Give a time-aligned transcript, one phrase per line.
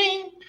[0.00, 0.39] ding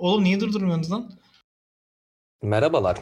[0.00, 1.10] Oğlum niye durdurmuyorsunuz lan?
[2.42, 2.98] Merhabalar.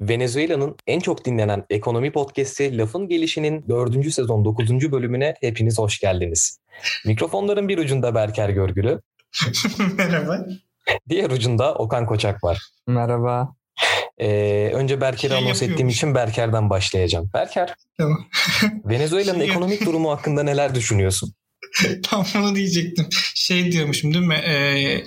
[0.00, 4.12] Venezuela'nın en çok dinlenen ekonomi podcast'i Lafın Gelişi'nin 4.
[4.12, 4.92] sezon 9.
[4.92, 6.60] bölümüne hepiniz hoş geldiniz.
[7.06, 9.00] Mikrofonların bir ucunda Berker Görgülü,
[9.96, 10.46] Merhaba.
[11.08, 12.62] diğer ucunda Okan Koçak var.
[12.86, 13.54] Merhaba.
[14.18, 17.30] Ee, önce Berker'i Şey anons ettiğim için Berker'den başlayacağım.
[17.34, 18.26] Berker, Tamam.
[18.84, 21.34] Venezuela'nın Şey ekonomik durumu hakkında neler düşünüyorsun?
[22.02, 23.08] Tam bunu diyecektim.
[23.34, 24.34] Şey diyormuşum değil mi?
[24.34, 25.04] Ee,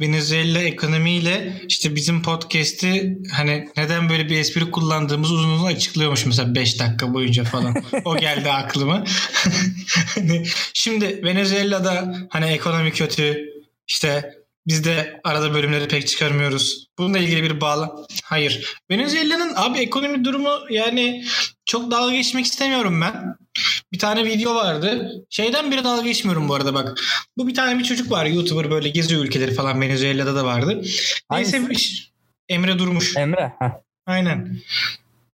[0.00, 6.54] Venezuela ekonomiyle işte bizim podcast'i hani neden böyle bir espri kullandığımızı uzun uzun açıklıyormuş mesela
[6.54, 7.74] 5 dakika boyunca falan.
[8.04, 9.04] o geldi aklıma.
[10.14, 13.50] Hani Şimdi Venezuela'da hani ekonomi kötü
[13.88, 14.35] işte
[14.66, 16.86] biz de arada bölümleri pek çıkarmıyoruz.
[16.98, 17.96] Bununla ilgili bir bağla.
[18.24, 18.76] Hayır.
[18.90, 21.24] Venezuela'nın abi ekonomi durumu yani
[21.64, 23.36] çok dalga geçmek istemiyorum ben.
[23.92, 25.12] Bir tane video vardı.
[25.30, 27.00] Şeyden biri dalga geçmiyorum bu arada bak.
[27.36, 30.82] Bu bir tane bir çocuk var YouTuber böyle geziyor ülkeleri falan Venezuela'da da vardı.
[31.30, 31.62] Neyse?
[32.48, 33.16] Emre Durmuş.
[33.16, 33.52] Emre.
[33.58, 33.70] Heh.
[34.06, 34.58] Aynen.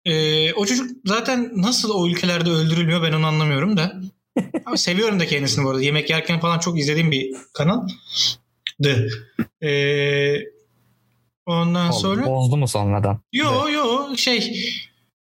[0.04, 4.00] Ee, o çocuk zaten nasıl o ülkelerde öldürülmüyor ben onu anlamıyorum da.
[4.66, 5.82] Ama seviyorum da kendisini bu arada.
[5.82, 7.88] Yemek yerken falan çok izlediğim bir kanal.
[9.62, 10.34] Ee,
[11.46, 12.26] ondan sonra...
[12.26, 13.20] Bozdu mu sonradan?
[13.32, 14.64] Yo yo şey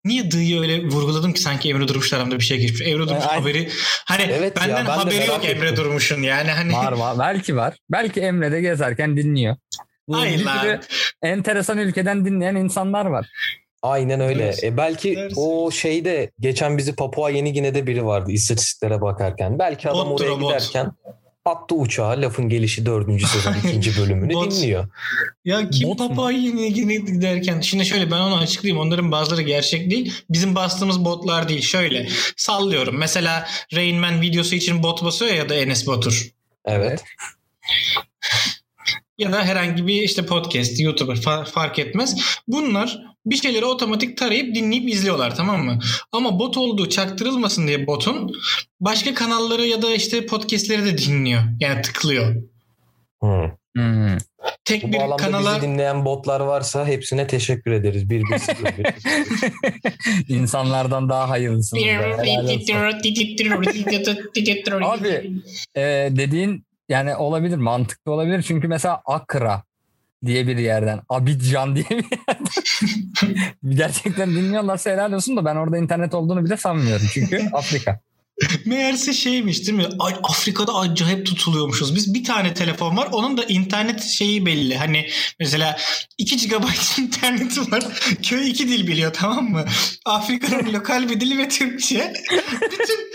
[0.05, 2.81] Niye D'yı öyle vurguladım ki sanki Emre Durmuş tarafında bir şey geçmiş.
[2.81, 3.69] Emre Durmuş Ay- haberi
[4.05, 5.85] hani Evet ya, benden ben de haberi yok Emre ettim.
[5.85, 7.17] Durmuş'un yani hani Var var.
[7.19, 7.78] Belki var.
[7.91, 9.55] Belki Emre de gezerken dinliyor.
[10.08, 10.81] Bu Hayır lan.
[11.23, 13.28] enteresan ülkeden dinleyen insanlar var.
[13.81, 14.39] Aynen öyle.
[14.39, 14.67] Dersin.
[14.67, 15.35] E belki Dersin.
[15.41, 19.59] o şeyde geçen bizi Papua Yeni Gine'de biri vardı istatistiklere bakarken.
[19.59, 20.50] Belki adam Bottur oraya o bot.
[20.50, 20.91] giderken
[21.47, 23.22] attı uçağa lafın gelişi 4.
[23.28, 23.97] sezon 2.
[23.97, 24.52] bölümünü Bot.
[24.52, 24.88] dinliyor.
[25.46, 25.97] Ya kim Bot?
[25.97, 31.06] Papua Yeni Gine giderken şimdi şöyle ben onu açıklayayım onların bazıları gerçek değil bizim bastığımız
[31.06, 36.28] botlar değil şöyle sallıyorum mesela Rain Man videosu için bot basıyor ya da Enes Batur
[36.66, 37.03] Evet.
[39.18, 43.00] ya da herhangi bir işte podcast YouTuber fa- fark etmez bunlar
[43.32, 45.80] bir şeyleri otomatik tarayıp dinleyip izliyorlar tamam mı
[46.12, 48.32] ama bot olduğu çaktırılmasın diye botun
[48.80, 52.36] başka kanalları ya da işte podcastleri de dinliyor yani tıklıyor
[53.24, 53.52] Hı.
[53.78, 54.18] Hmm.
[54.66, 58.10] tek Bu bir bağlamda kanala bizi dinleyen botlar varsa hepsine teşekkür ederiz.
[58.10, 58.86] Bir bir sıfır bir.
[60.36, 61.84] İnsanlardan daha hayırlısınız.
[64.82, 65.32] Abi
[65.76, 68.42] e, dediğin yani olabilir mantıklı olabilir.
[68.42, 69.64] Çünkü mesela Akra
[70.25, 72.47] diye bir yerden Abidjan diye bir yerden
[73.69, 77.07] gerçekten dinliyorlarsa helal olsun da ben orada internet olduğunu bile sanmıyorum.
[77.13, 78.00] Çünkü Afrika.
[78.66, 79.88] Meğerse şeymiş değil mi?
[80.00, 81.95] Ay, Afrika'da acayip tutuluyormuşuz.
[81.95, 83.09] Biz bir tane telefon var.
[83.11, 84.78] Onun da internet şeyi belli.
[84.78, 85.07] Hani
[85.39, 85.78] mesela
[86.17, 86.63] 2 GB
[86.99, 87.84] interneti var.
[88.23, 89.66] Köy iki dil biliyor tamam mı?
[90.05, 92.13] Afrika'nın lokal bir dili ve Türkçe.
[92.61, 93.11] Bütün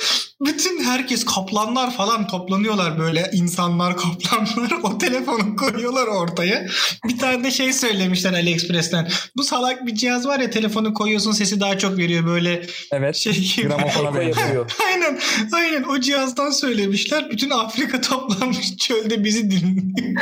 [0.46, 6.66] bütün herkes kaplanlar falan toplanıyorlar böyle insanlar kaplanlar o telefonu koyuyorlar ortaya.
[7.08, 9.08] Bir tane de şey söylemişler AliExpress'ten.
[9.36, 13.16] Bu salak bir cihaz var ya telefonu koyuyorsun sesi daha çok veriyor böyle Evet.
[13.16, 13.68] şey gibi.
[13.68, 14.70] Gramofona benziyor.
[14.86, 15.18] Aynen.
[15.52, 17.30] Aynen o cihazdan söylemişler.
[17.30, 20.16] Bütün Afrika toplanmış çölde bizi dinliyor.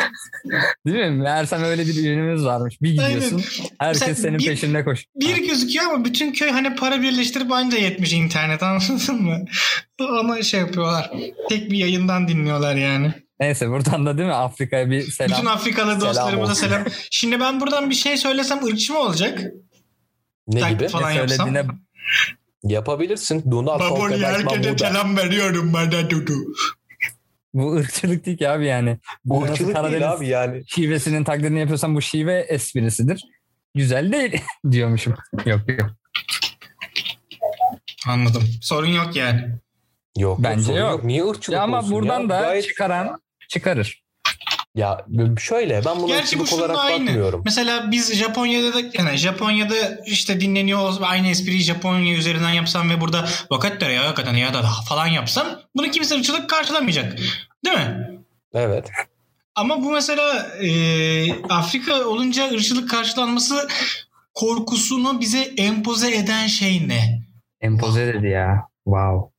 [0.87, 1.11] Değil mi?
[1.11, 2.75] Meğersem öyle bir ürünümüz varmış.
[2.83, 3.33] Bir gidiyorsun.
[3.33, 3.71] Aynen.
[3.79, 5.05] Herkes Mesela senin bir- peşinde koş.
[5.17, 9.45] Bir gözüküyor ama bütün köy hani para birleştirip anca yetmiş internet anladın mı?
[10.05, 11.11] Ona şey yapıyorlar.
[11.49, 13.13] Tek bir yayından dinliyorlar yani.
[13.41, 15.39] Neyse buradan da değil mi Afrika'ya bir selam.
[15.39, 16.55] Bütün Afrikalı Selam dostlarımıza olsun.
[16.67, 16.85] selam.
[17.11, 19.41] Şimdi ben buradan bir şey söylesem ırkçı mı olacak?
[20.49, 20.89] Ne Tak gibi?
[20.89, 21.47] falan Ne yapsam.
[21.47, 21.73] söylediğine
[22.63, 23.51] Yapabilirsin.
[23.51, 26.33] Donald Baboli Falk herkese selam veriyorum bana dudu.
[27.55, 28.99] bu ırkçılık değil ki abi yani.
[29.25, 30.63] Bu ırkçılık değil Karadeniz abi yani.
[30.67, 33.25] şivesinin taklidini yapıyorsan bu şive esprisidir.
[33.75, 34.41] Güzel değil
[34.71, 35.15] diyormuşum.
[35.47, 35.91] Yok yok.
[38.09, 38.43] Anladım.
[38.63, 39.49] Sorun yok yani.
[40.19, 41.05] Yok Bence sorun yok.
[41.05, 42.29] Niye ırkçılık Ya ama buradan ya?
[42.29, 44.03] da Gayet- çıkaran çıkarır.
[44.75, 45.07] Ya
[45.41, 47.07] şöyle ben buna Gerçi bu olarak aynı.
[47.07, 47.43] bakmıyorum.
[47.45, 49.75] Mesela biz Japonya'da da yani Japonya'da
[50.07, 55.07] işte dinleniyor aynı espriyi Japonya üzerinden yapsam ve burada vakat ya hakikaten ya da falan
[55.07, 55.47] yapsam
[55.77, 57.19] bunu kimse ırkçılık karşılamayacak.
[57.65, 58.11] Değil mi?
[58.55, 58.91] Evet.
[59.55, 63.69] Ama bu mesela e, Afrika olunca ırkçılık karşılanması
[64.35, 67.23] korkusunu bize empoze eden şey ne?
[67.61, 68.57] Empoze dedi ya.
[68.85, 69.31] Wow.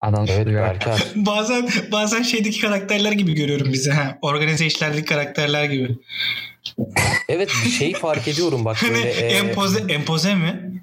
[0.00, 0.46] Adam Evet.
[0.46, 1.06] Berker.
[1.16, 3.90] bazen bazen şeydeki karakterler gibi görüyorum bizi.
[3.90, 4.18] Ha.
[4.22, 5.96] Organize işlerdeki karakterler gibi.
[7.28, 10.82] Evet bir şey fark ediyorum bak Hani böyle e, empoze, empoze mi?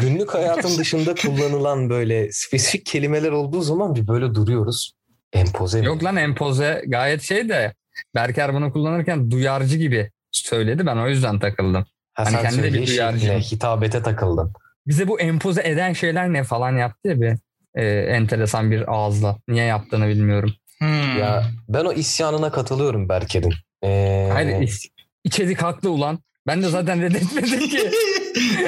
[0.00, 4.92] günlük hayatın dışında kullanılan böyle spesifik kelimeler olduğu zaman bir böyle duruyoruz.
[5.32, 5.86] Empoze mi?
[5.86, 7.74] Yok lan empoze gayet şey de
[8.14, 11.86] Berker bunu kullanırken duyarcı gibi söyledi ben o yüzden takıldım.
[12.14, 13.20] Ha, hani kendi de bir duyarcı.
[13.20, 14.52] şekline, hitabete takıldın.
[14.86, 17.34] Bize bu empoze eden şeyler ne falan yaptı ya bir
[17.78, 19.36] e, enteresan bir ağızla.
[19.48, 20.54] Niye yaptığını bilmiyorum.
[20.78, 21.18] Hmm.
[21.18, 23.54] Ya ben o isyanına katılıyorum Berker'in.
[23.84, 24.88] Ee, Hayır iç-
[25.24, 26.18] içerik haklı ulan.
[26.46, 27.78] Ben de zaten reddetmedim ki.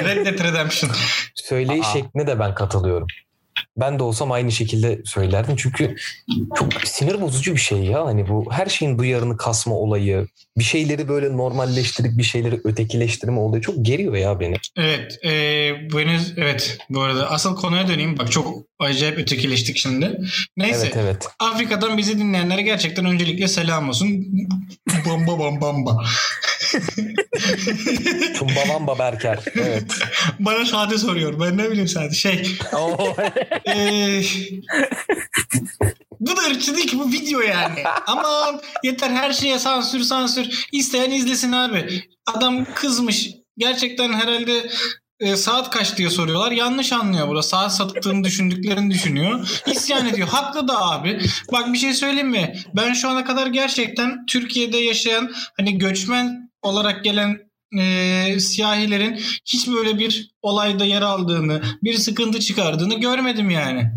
[0.05, 0.91] Red Dead Redemption.
[1.35, 1.93] söyleyiş Aa.
[1.93, 3.07] şekline de ben katılıyorum.
[3.77, 5.55] Ben de olsam aynı şekilde söylerdim.
[5.55, 5.95] Çünkü
[6.55, 8.05] çok sinir bozucu bir şey ya.
[8.05, 10.27] Hani bu her şeyin duyarını kasma olayı,
[10.57, 14.55] bir şeyleri böyle normalleştirip bir şeyleri ötekileştirme olayı çok geriyor ya beni.
[14.77, 15.19] Evet.
[15.23, 15.31] E,
[15.95, 18.17] Venüz, evet bu arada asıl konuya döneyim.
[18.17, 20.19] Bak çok acayip ötekileştik şimdi.
[20.57, 20.79] Neyse.
[20.83, 21.27] Evet evet.
[21.39, 24.25] Afrika'dan bizi dinleyenlere gerçekten öncelikle selam olsun.
[25.05, 26.03] Bamba bam bamba.
[28.37, 29.39] Çumbalamba Berker.
[29.55, 29.91] Evet.
[30.39, 31.39] Bana Sade soruyor.
[31.39, 32.13] Ben ne bileyim Sade.
[32.13, 32.35] Şey.
[33.67, 34.23] Eee,
[36.19, 37.83] bu da ırkçı değil ki bu video yani.
[38.07, 40.67] Aman yeter her şeye sansür sansür.
[40.71, 42.03] İsteyen izlesin abi.
[42.25, 43.29] Adam kızmış.
[43.57, 44.69] Gerçekten herhalde
[45.21, 46.51] e, saat kaç diye soruyorlar.
[46.51, 47.41] Yanlış anlıyor burada.
[47.41, 49.61] Saat sattığını düşündüklerini düşünüyor.
[49.71, 50.27] İsyan ediyor.
[50.27, 51.21] Haklı da abi.
[51.51, 52.55] Bak bir şey söyleyeyim mi?
[52.73, 57.37] Ben şu ana kadar gerçekten Türkiye'de yaşayan hani göçmen olarak gelen
[57.79, 63.91] e, siyahilerin hiç böyle bir olayda yer aldığını, bir sıkıntı çıkardığını görmedim yani.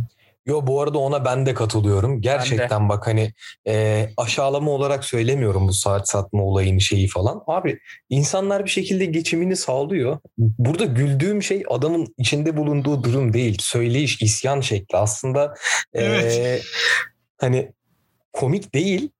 [0.46, 2.20] Yo bu arada ona ben de katılıyorum.
[2.20, 3.32] Gerçekten bak hani
[3.66, 7.42] e, aşağılama olarak söylemiyorum bu saat satma olayını şeyi falan.
[7.46, 7.78] Abi
[8.10, 10.18] insanlar bir şekilde geçimini sağlıyor.
[10.38, 13.56] Burada güldüğüm şey adamın içinde bulunduğu durum değil.
[13.60, 14.98] Söyleyiş, isyan şekli.
[14.98, 15.54] Aslında
[15.92, 16.64] e, Evet.
[17.38, 17.72] hani
[18.32, 19.10] komik değil.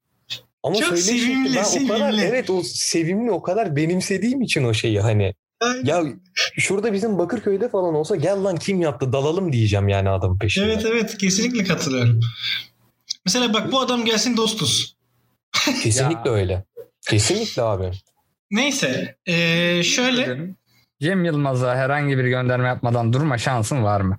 [0.63, 2.21] Ama Çok sevimli, ben o kadar sevimli.
[2.25, 5.35] evet o sevimli o kadar benimsediğim için o şeyi hani
[5.85, 6.05] ya
[6.59, 10.65] şurada bizim Bakırköy'de falan olsa gel lan kim yaptı dalalım diyeceğim yani adam peşine.
[10.65, 12.21] Evet evet kesinlikle katılıyorum.
[13.25, 14.97] Mesela bak bu adam gelsin dostuz.
[15.83, 16.65] Kesinlikle öyle.
[17.09, 17.91] Kesinlikle abi.
[18.51, 20.55] Neyse ee, şöyle
[21.01, 24.19] Cem Yılmaz'a herhangi bir gönderme yapmadan durma şansın var mı?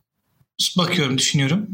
[0.78, 1.68] bakıyorum düşünüyorum.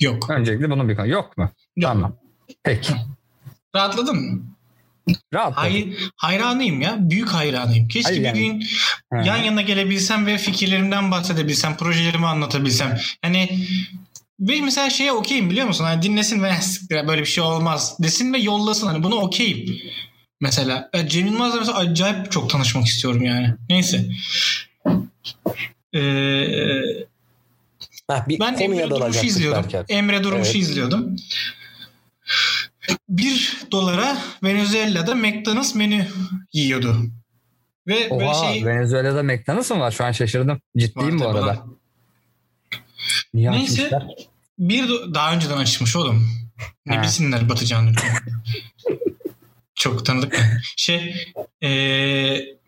[0.00, 0.30] Yok.
[0.30, 1.08] Öncelikle bunun bir konu.
[1.08, 1.50] Yok mu?
[1.76, 1.90] Yok.
[1.90, 2.16] Tamam.
[2.62, 2.92] Peki.
[3.76, 4.42] Rahatladın mı?
[5.34, 5.56] Rahat.
[5.56, 6.96] Hay, hayranıyım ya.
[6.98, 7.88] Büyük hayranıyım.
[7.88, 8.38] Keşke Hayır bir yani.
[8.38, 8.60] gün
[9.12, 9.26] Hı.
[9.26, 12.98] yan yana gelebilsem ve fikirlerimden bahsedebilsem, projelerimi anlatabilsem.
[13.22, 13.66] Hani
[14.40, 15.84] ve mesela şeye okeyim biliyor musun?
[15.84, 18.86] Hani dinlesin ve "Siktir, böyle bir şey olmaz desin ve yollasın.
[18.86, 19.76] Hani bunu okeyim.
[20.40, 23.54] Mesela e, Cem Yılmaz'la mesela acayip çok tanışmak istiyorum yani.
[23.70, 24.06] Neyse.
[25.94, 26.00] Ee,
[28.10, 29.64] Heh, bir ben Emre Durmuş'u izliyordum.
[29.88, 30.56] Emre Durmuş'u Evet.
[30.62, 31.16] izliyordum.
[33.08, 36.06] Bir dolara Venezuela'da McDonald's menü
[36.52, 36.96] yiyordu.
[37.86, 39.90] Ve böyle Oha şey Venezuela'da McDonald's mı var?
[39.90, 40.60] Şu an şaşırdım.
[40.76, 41.64] Ciddiyim Var bu arada.
[43.34, 43.72] Niye Neyse.
[43.82, 44.06] açmışlar?
[44.58, 46.28] bir do- daha önceden açmış oğlum.
[46.86, 47.02] Ne Ha.
[47.02, 47.92] bilsinler batacağını.
[49.74, 50.40] Çok tanıdık.
[50.76, 51.14] Şey
[51.62, 52.58] eee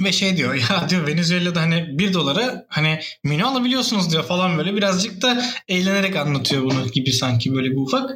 [0.00, 4.74] ve şey diyor ya diyor Venezuela'da hani bir dolara hani menü alabiliyorsunuz diyor falan böyle
[4.74, 8.10] birazcık da eğlenerek anlatıyor bunu gibi sanki böyle bir ufak.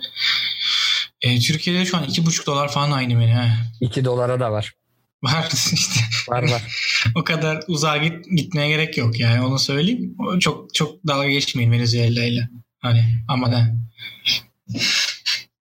[1.23, 3.33] E, Türkiye'de şu an iki buçuk dolar falan aynı menü.
[3.33, 3.49] Ha.
[3.81, 4.75] 2 dolara da var.
[5.23, 6.63] Var işte Var var.
[7.15, 10.17] o kadar uzağa git, gitmeye gerek yok yani onu söyleyeyim.
[10.41, 12.49] Çok çok dalga geçmeyin Venezuela ile.
[12.79, 13.77] Hani ama da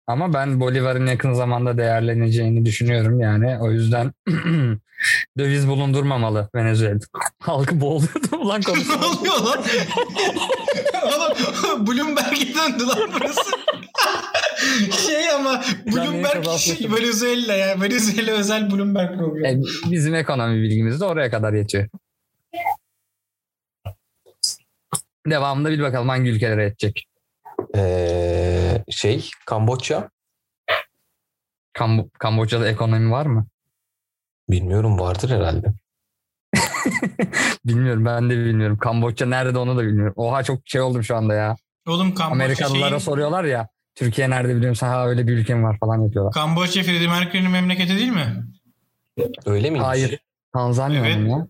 [0.08, 3.58] Ama ben Bolivar'ın yakın zamanda değerleneceğini düşünüyorum yani.
[3.60, 4.14] O yüzden
[5.38, 7.00] döviz bulundurmamalı Venezuela.
[7.42, 8.96] Halkı boğuluyordu ulan ne konuşma.
[8.96, 9.64] oluyor lan?
[11.04, 13.52] Oğlum Bloomberg'e döndü lan burası.
[15.08, 16.96] şey ama Bloomberg kazanmışım.
[16.96, 17.82] Venezuela ya.
[17.82, 19.48] Venezuela özel Bloomberg programı.
[19.48, 21.88] E, bizim ekonomi bilgimiz de oraya kadar yetiyor.
[25.28, 27.06] Devamında bir bakalım hangi ülkelere yetecek.
[27.76, 30.10] Ee, şey Kamboçya
[31.74, 33.48] Kambo- Kamboçya'da ekonomi var mı?
[34.50, 35.68] Bilmiyorum vardır herhalde.
[37.66, 38.78] Bilmiyorum ben de bilmiyorum.
[38.78, 40.14] Kamboçya nerede onu da bilmiyorum.
[40.16, 41.56] Oha çok şey oldum şu anda ya.
[41.88, 43.68] Oğlum Kamboçya Amerikalılara şeyin- soruyorlar ya.
[43.96, 44.88] Türkiye nerede biliyor musun?
[44.88, 46.34] Ha öyle bir ülkem var falan yapıyorlar.
[46.34, 48.44] Kamboçya Freddie Mercury'nin memleketi değil mi?
[49.46, 49.88] Öyle miymiş?
[49.88, 50.20] Hayır.
[50.54, 51.18] Tanzanya Evet.
[51.28, 51.48] mı?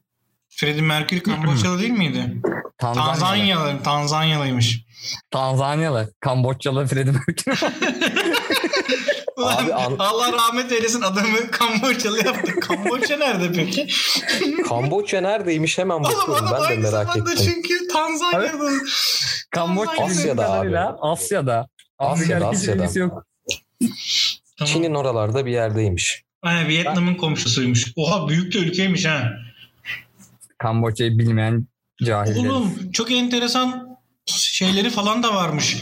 [0.50, 2.42] Freddie Mercury Kamboçyalı değil miydi?
[2.78, 3.10] Tanzanyalı.
[3.20, 3.84] Tanzanyalı.
[3.84, 4.86] Tanzanyalıymış.
[5.32, 6.14] Tanzanyalı.
[6.20, 7.56] Kamboçyalı Freddie Mercury.
[9.38, 12.64] Ulan Abi an- Allah rahmet eylesin adamı Kamboçyalı yaptık.
[12.64, 13.88] Kamboçya nerede peki?
[14.70, 17.34] Kamboçya neredeymiş hemen bakıyorum ben de merak ettim.
[17.46, 18.70] çünkü Tanzanya'da.
[19.52, 20.78] Kamboçya Asya'da abi.
[21.02, 21.68] Asya'da.
[22.00, 22.84] Asya'da, Asya'da.
[22.84, 23.26] ilgisi yok.
[24.60, 24.74] Tamam.
[24.74, 26.24] Çin'in oralarda bir yerdeymiş.
[26.42, 27.86] Aynen Vietnam'ın komşusuymuş.
[27.96, 29.34] Oha büyük de ülkeymiş ha.
[30.58, 31.68] Kamboçya'yı bilmeyen
[32.04, 32.50] cahiller.
[32.50, 35.78] Oğlum çok enteresan şeyleri falan da varmış.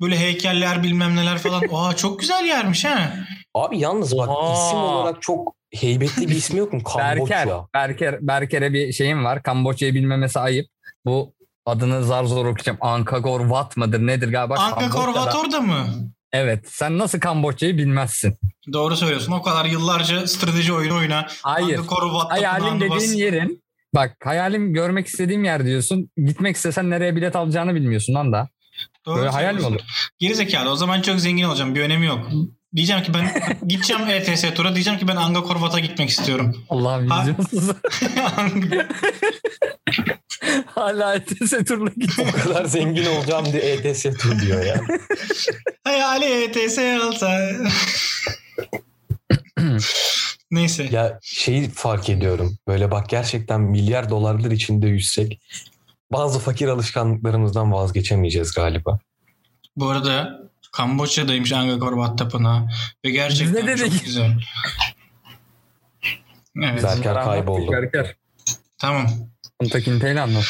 [0.00, 1.62] Böyle heykeller bilmem neler falan.
[1.70, 3.12] Oha çok güzel yermiş ha.
[3.54, 4.52] Abi yalnız bak Oha.
[4.66, 6.80] isim olarak çok heybetli bir ismi yok mu?
[6.98, 7.66] Berker, Kamboçya.
[7.74, 9.42] Berker, Berker'e bir şeyim var.
[9.42, 10.66] Kamboçya'yı bilmemesi ayıp.
[11.06, 11.34] Bu
[11.66, 12.78] adını zar zor okuyacağım.
[12.80, 14.54] Ankagor Wat mıdır nedir galiba?
[14.58, 15.86] Anka Kamboçya'da- Korvator da mı?
[16.32, 16.64] Evet.
[16.68, 18.34] Sen nasıl Kamboçya'yı bilmezsin?
[18.72, 19.32] Doğru söylüyorsun.
[19.32, 21.26] O kadar yıllarca strateji oyunu oyna.
[21.42, 21.78] Hayır.
[21.78, 23.62] Anka Korvat Hayalim dediğin yerin
[23.94, 26.10] bak hayalim görmek istediğim yer diyorsun.
[26.26, 28.48] Gitmek istesen nereye bilet alacağını bilmiyorsun lan da.
[29.06, 29.80] Doğru Böyle hayal mi olur?
[30.18, 30.70] Geri zekalı.
[30.70, 31.74] O zaman çok zengin olacağım.
[31.74, 32.28] Bir önemi yok.
[32.76, 33.32] Diyeceğim ki ben
[33.68, 34.74] gideceğim ETS tura.
[34.74, 36.64] Diyeceğim ki ben Anga Korvat'a gitmek istiyorum.
[36.70, 37.76] Allah'ım Ha- vizyonsuz.
[40.66, 42.28] Hala ETS turuna gidiyor.
[42.28, 44.80] O kadar zengin olacağım diye ETS tur diyor ya.
[45.84, 47.50] Hayali ETS alsa.
[50.50, 50.88] Neyse.
[50.90, 52.58] Ya şeyi fark ediyorum.
[52.68, 55.40] Böyle bak gerçekten milyar dolarlar içinde yüzsek
[56.12, 58.98] bazı fakir alışkanlıklarımızdan vazgeçemeyeceğiz galiba.
[59.76, 60.40] Bu arada
[60.72, 62.68] Kamboçya'daymış Anga Korvat Tapınağı.
[63.04, 64.04] Ve gerçekten de çok dedik.
[64.04, 64.38] güzel.
[66.62, 66.82] Evet.
[66.82, 67.72] Berker kayboldu.
[67.72, 68.16] Berker.
[68.78, 69.06] Tamam.
[69.60, 70.44] Kontakin Teyli anlat.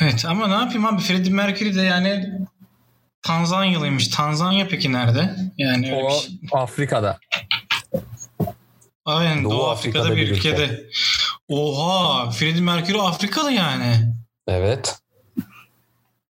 [0.00, 2.30] Evet ama ne yapayım abi Freddie Mercury de yani
[3.22, 4.08] Tanzanyalıymış.
[4.08, 5.36] Tanzanya peki nerede?
[5.58, 6.38] Yani öyle O bir şey.
[6.52, 7.18] Afrika'da.
[9.04, 10.48] Aynen Doğu, Doğu Afrika'da, Afrika'da bir bir ülke.
[10.50, 10.86] ülkede.
[11.48, 14.14] Oha Freddie Mercury Afrikalı yani.
[14.48, 14.98] Evet.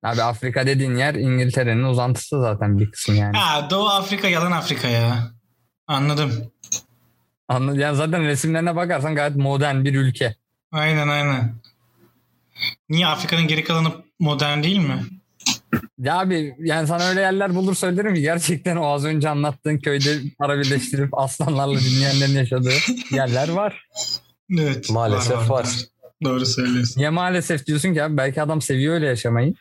[0.03, 3.37] Abi Afrika dediğin yer İngiltere'nin uzantısı zaten bir kısmı yani.
[3.37, 5.33] Ha Doğu Afrika yalan Afrika ya.
[5.87, 6.53] Anladım.
[7.49, 7.79] Anladın?
[7.79, 10.37] Yani zaten resimlerine bakarsan gayet modern bir ülke.
[10.73, 11.55] Aynen aynen.
[12.89, 15.05] Niye Afrika'nın geri kalanı modern değil mi?
[15.99, 20.19] Ya abi yani sana öyle yerler bulur söylerim ki gerçekten o az önce anlattığın köyde
[20.39, 22.75] para birleştirip aslanlarla dinleyenlerin yaşadığı
[23.11, 23.87] yerler var.
[24.59, 24.91] Evet.
[24.91, 25.67] Maalesef var.
[26.25, 27.01] Doğru söylüyorsun.
[27.01, 29.55] Niye maalesef diyorsun ki abi belki adam seviyor öyle yaşamayı.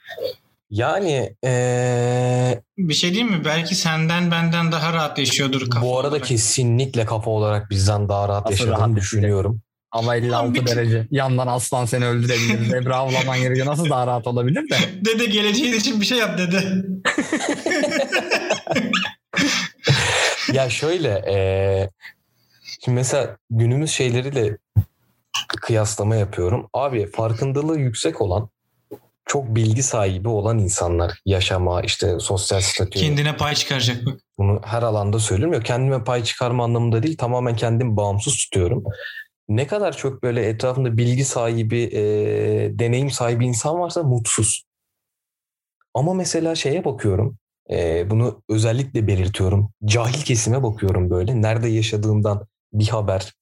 [0.69, 3.41] Yani ee, Bir şey diyeyim mi?
[3.45, 6.25] Belki senden benden daha rahat yaşıyordur kafa bu arada olarak.
[6.27, 9.61] kesinlikle kafa olarak bizden daha rahat Nasıl yaşadığını rahat düşünüyorum.
[9.89, 11.07] Hava 56 bir- derece.
[11.11, 12.65] Yandan aslan seni öldürebilir.
[12.69, 13.67] Zebra avlaman gerekiyor.
[13.67, 14.77] Nasıl daha rahat olabilir de.
[15.05, 16.63] Dede geleceğin için bir şey yap dede.
[20.53, 21.89] Ya şöyle ee,
[22.85, 24.57] şimdi mesela günümüz şeyleriyle
[25.61, 26.67] kıyaslama yapıyorum.
[26.73, 28.49] Abi farkındalığı yüksek olan
[29.25, 34.19] çok bilgi sahibi olan insanlar yaşama işte sosyal statü Kendine pay çıkaracak bak.
[34.37, 35.63] bunu her alanda söylemiyor.
[35.63, 38.83] Kendime pay çıkarma anlamında değil tamamen kendim bağımsız tutuyorum.
[39.49, 42.01] Ne kadar çok böyle etrafında bilgi sahibi, e,
[42.79, 44.63] deneyim sahibi insan varsa mutsuz.
[45.93, 47.37] Ama mesela şeye bakıyorum,
[47.71, 49.71] e, bunu özellikle belirtiyorum.
[49.85, 51.41] Cahil kesime bakıyorum böyle.
[51.41, 53.33] Nerede yaşadığından bir haber,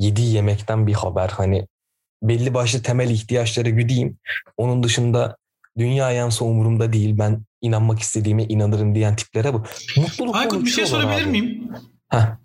[0.00, 1.28] yediği yemekten bir haber.
[1.28, 1.66] Hani
[2.22, 4.18] belli başlı temel ihtiyaçları güdeyim.
[4.56, 5.36] Onun dışında
[5.78, 7.18] dünya yansa umurumda değil.
[7.18, 9.64] Ben inanmak istediğime inanırım diyen tiplere bu.
[9.96, 11.68] Mutluluk Aykut bir şey sorabilir miyim?
[12.08, 12.36] Heh.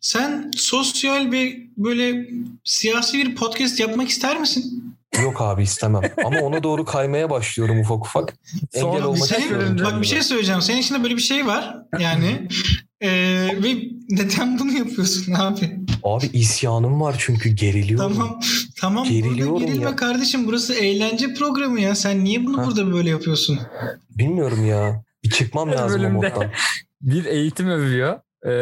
[0.00, 2.28] Sen sosyal ve böyle
[2.64, 4.94] siyasi bir podcast yapmak ister misin?
[5.22, 6.02] Yok abi istemem.
[6.24, 8.34] Ama ona doğru kaymaya başlıyorum ufak ufak.
[8.74, 9.58] Engel Sonra olmak istiyorum.
[9.60, 10.62] bölümde- Bak bir şey söyleyeceğim.
[10.62, 11.76] Senin içinde böyle bir şey var.
[11.98, 12.48] Yani
[13.06, 13.76] Ee, ve
[14.10, 15.76] neden bunu yapıyorsun abi?
[16.04, 18.12] Abi isyanım var çünkü geriliyorum.
[18.12, 18.40] Tamam.
[18.80, 19.08] Tamam.
[19.08, 19.96] Geriliyorum burada gerilme ya.
[19.96, 20.46] kardeşim.
[20.46, 21.94] Burası eğlence programı ya.
[21.94, 22.66] Sen niye bunu Ha.
[22.66, 23.58] burada böyle yapıyorsun?
[24.10, 25.04] Bilmiyorum ya.
[25.24, 26.44] Bir çıkmam lazım o moddan.
[27.00, 28.20] Bir eğitim övüyor.
[28.44, 28.50] Ee,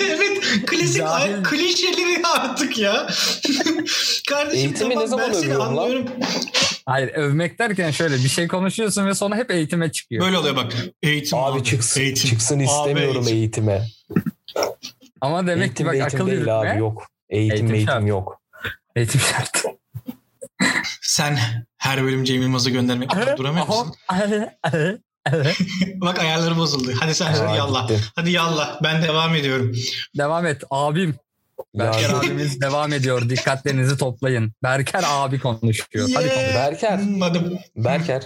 [0.00, 0.40] evet.
[0.66, 1.44] Klasik Cahil.
[1.44, 2.92] klişeleri artık ya.
[4.28, 5.66] Kardeşim Eğitimi tamam ne zaman ben seni lan?
[5.76, 6.06] anlıyorum.
[6.86, 10.24] hayır övmek derken şöyle bir şey konuşuyorsun ve sonra hep eğitime çıkıyor.
[10.24, 10.72] Böyle oluyor bak.
[11.02, 12.30] Eğitim Abi çıksın, Eğitim.
[12.30, 13.82] çıksın istemiyorum Abi, eğitime.
[15.20, 16.52] Ama demek eğitim ki bak eğitim akıl değil yürütme.
[16.72, 17.06] abi yok.
[17.30, 18.06] Eğitim Eğitim eğitim, şart.
[18.08, 18.40] yok.
[18.96, 19.62] Eğitim şart.
[21.02, 21.38] Sen
[21.78, 23.94] her bölüm Cem Yılmaz'ı göndermek için duramıyor musun?
[25.94, 26.92] Bak ayarları bozuldu.
[27.00, 27.88] Hadi sen Aa, yallah.
[27.88, 28.00] gitti.
[28.16, 28.82] Hadi yallah.
[28.82, 29.72] Ben devam ediyorum.
[30.18, 31.14] Devam et abim.
[31.74, 33.28] Berker abimiz devam ediyor.
[33.28, 34.52] Dikkatlerinizi toplayın.
[34.62, 36.08] Berker abi konuşuyor.
[36.14, 36.34] Hadi Yeah.
[36.36, 36.54] konuş.
[36.54, 37.40] Berker, Hmm, Hadi.
[37.76, 38.22] Berker.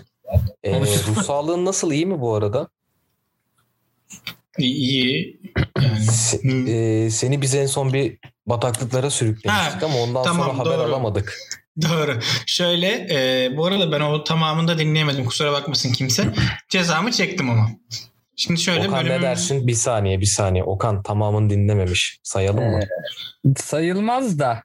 [0.63, 1.15] e, Konuşsun.
[1.15, 2.69] ruh sağlığın nasıl iyi mi bu arada?
[4.59, 4.75] İyi.
[4.75, 5.41] iyi.
[5.83, 5.99] Yani.
[6.07, 6.67] Se- Hmm.
[7.07, 10.83] e, seni biz en son bir bataklıklara sürüklemiştik Ha, ama ondan tamam, sonra haber doğru.
[10.89, 11.39] alamadık.
[11.83, 12.19] Doğru.
[12.47, 15.25] Şöyle e, bu arada ben o tamamını da dinleyemedim.
[15.25, 16.25] Kusura bakmasın kimse.
[16.69, 17.71] Cezamı çektim ama.
[18.37, 19.19] Şimdi şöyle Okan bölümüm...
[19.19, 19.67] ne dersin?
[19.67, 20.65] Bir saniye bir saniye.
[20.65, 22.19] Okan tamamını dinlememiş.
[22.23, 22.81] Sayalım mı?
[23.57, 24.63] Sayılmaz da.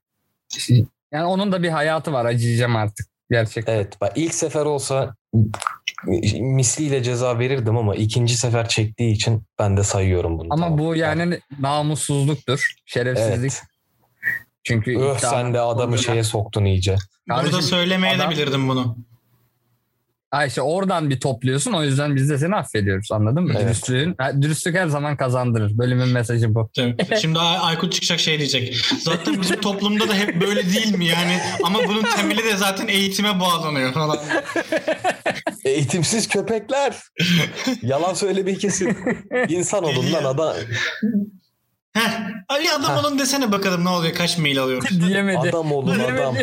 [1.12, 2.26] Yani onun da bir hayatı var.
[2.26, 3.08] Acıyacağım artık.
[3.30, 3.74] Gerçekten.
[3.74, 5.16] Evet bak ilk sefer olsa
[6.40, 10.48] misliyle ceza verirdim ama ikinci sefer çektiği için ben de sayıyorum bunu.
[10.50, 10.80] Ama tamam.
[10.80, 12.72] bu yani namussuzluktur.
[12.86, 13.54] Şerefsizlik.
[13.54, 13.64] Evet.
[14.68, 16.96] Çünkü Öh iddia- sen de adamı şeye soktun iyice.
[17.30, 18.98] Burada Kardeşim, söylemeye adam- de bilirdim bunu.
[20.32, 21.74] Ha işte oradan bir topluyorsun.
[21.74, 23.12] O yüzden biz de seni affediyoruz.
[23.12, 23.52] Anladın mı?
[23.56, 23.64] Evet.
[23.66, 25.78] Dürüstlüğün, ha, dürüstlük her zaman kazandırır.
[25.78, 26.70] Bölümün mesajı bu.
[26.76, 26.96] Tabii.
[27.22, 28.76] Şimdi Ay- Aykut çıkacak şey diyecek.
[29.00, 31.40] Zaten bizim toplumda da hep böyle değil mi yani?
[31.64, 34.18] Ama bunun temeli de zaten eğitime bağlanıyor falan.
[35.66, 36.96] Eğitimsiz köpekler.
[37.82, 38.98] Yalan söylemeyi kesin.
[39.50, 40.54] İnsan olun lan adam.
[41.94, 42.12] Heh.
[42.50, 45.02] Ay adam olun desene bakalım ne oluyor kaç mail alıyoruz.
[45.08, 45.38] Diyemedi.
[45.38, 46.22] Adam olun Diyemedi.
[46.22, 46.36] adam.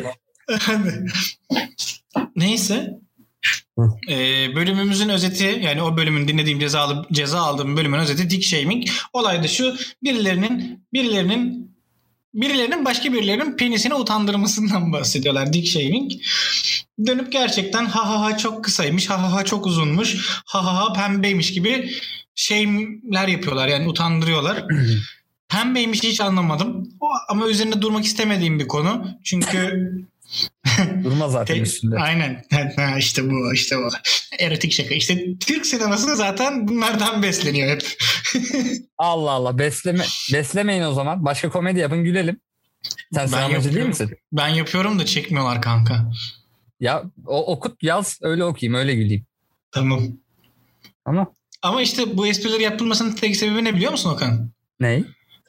[2.37, 2.91] Neyse.
[4.09, 8.89] Ee, bölümümüzün özeti yani o bölümün dinlediğim ceza, alıp, ceza aldığım bölümün özeti dick shaming.
[9.13, 11.75] Olay da şu birilerinin birilerinin
[12.35, 16.13] birilerinin başka birilerinin penisini utandırmasından bahsediyorlar dick shaming.
[17.07, 20.93] Dönüp gerçekten ha ha ha çok kısaymış ha ha ha çok uzunmuş ha ha ha
[20.93, 21.91] pembeymiş gibi
[22.35, 24.65] şeyler yapıyorlar yani utandırıyorlar.
[25.63, 29.19] Pembeymiş hiç anlamadım O- ama üzerinde durmak istemediğim bir konu.
[29.25, 29.91] Çünkü
[31.05, 31.97] Durma zaten Te- üstünde.
[31.99, 32.45] Aynen.
[32.77, 33.89] Ha, işte bu işte bu.
[34.39, 34.95] Erotik şaka.
[34.95, 37.83] İşte Türk sineması zaten bunlardan besleniyor hep.
[38.99, 39.59] Allah Allah.
[39.59, 41.25] Besleme, beslemeyin o zaman.
[41.25, 42.41] Başka komedi yapın gülelim.
[43.15, 44.11] Sen sinemacı değil misin?
[44.33, 46.11] Ben yapıyorum da çekmiyorlar kanka.
[46.81, 49.27] Ya o, okut yaz öyle okuyayım öyle güleyim.
[49.73, 50.03] Tamam.
[51.05, 51.27] Ama
[51.63, 54.51] Ama işte bu espriler yapılmasının tek sebebi ne biliyor musun Okan?
[54.81, 55.05] ney?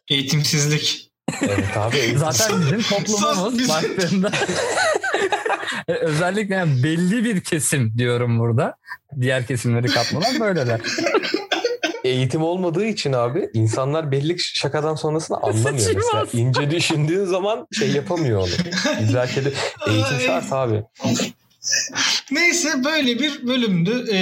[0.09, 1.11] Eğitimsizlik.
[1.41, 2.15] Evet abi.
[2.17, 4.31] Zaten bizim toplumumuz baktığında
[5.87, 8.75] E, özellikle yani belli bir kesim diyorum burada.
[9.21, 10.81] Diğer kesimleri katmadan böyleler.
[12.03, 15.95] Eğitim olmadığı için abi insanlar belli şakadan sonrasını anlamıyor.
[15.95, 18.49] Mesela ince düşündüğün zaman şey yapamıyor onu.
[19.09, 19.57] İdrak edip
[19.87, 20.83] eğitim şart abi.
[22.31, 24.05] Neyse böyle bir bölümdü.
[24.11, 24.17] Ee,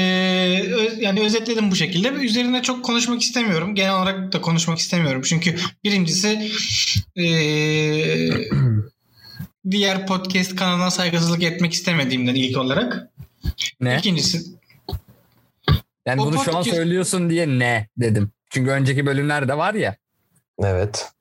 [0.99, 2.07] yani özetledim bu şekilde.
[2.07, 3.75] Üzerine çok konuşmak istemiyorum.
[3.75, 5.21] Genel olarak da konuşmak istemiyorum.
[5.25, 6.51] Çünkü birincisi
[7.15, 8.29] ee,
[9.71, 13.09] diğer podcast kanalına saygısızlık etmek istemediğimden ilk olarak.
[13.81, 13.97] Ne?
[13.97, 14.41] İkincisi
[16.05, 18.31] Yani bunu şu an söylüyorsun diye ne dedim.
[18.49, 19.95] Çünkü önceki bölümlerde var ya.
[20.63, 21.11] Evet.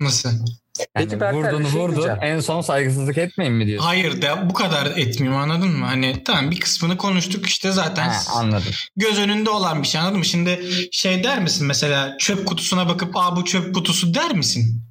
[0.00, 0.30] nasıl?
[0.78, 2.18] Yani Peki Berker, vurdun şey vurdun diyeceğim.
[2.22, 3.86] en son saygısızlık etmeyin mi diyorsun?
[3.86, 5.84] Hayır da bu kadar etmiyorum anladın mı?
[5.86, 8.72] Hani tamam bir kısmını konuştuk işte zaten Ha, anladım.
[8.96, 10.24] göz önünde olan bir şey anladın mı?
[10.24, 10.60] Şimdi
[10.92, 14.82] şey der misin mesela çöp kutusuna bakıp aa bu çöp kutusu der misin?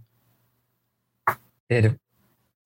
[1.71, 1.99] Derim.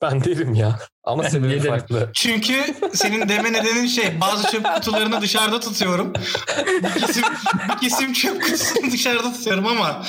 [0.02, 0.80] Ben derim ya.
[1.04, 2.10] Ama sebebi farklı.
[2.14, 2.62] Çünkü
[2.94, 6.14] senin deme nedenin şey bazı çöp kutularını dışarıda tutuyorum.
[6.84, 7.24] Bir kesim,
[7.70, 10.04] bir kesim çöp kutusunu dışarıda tutuyorum ama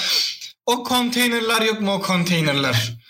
[0.70, 3.00] o konteynerler yok mu o konteynerler?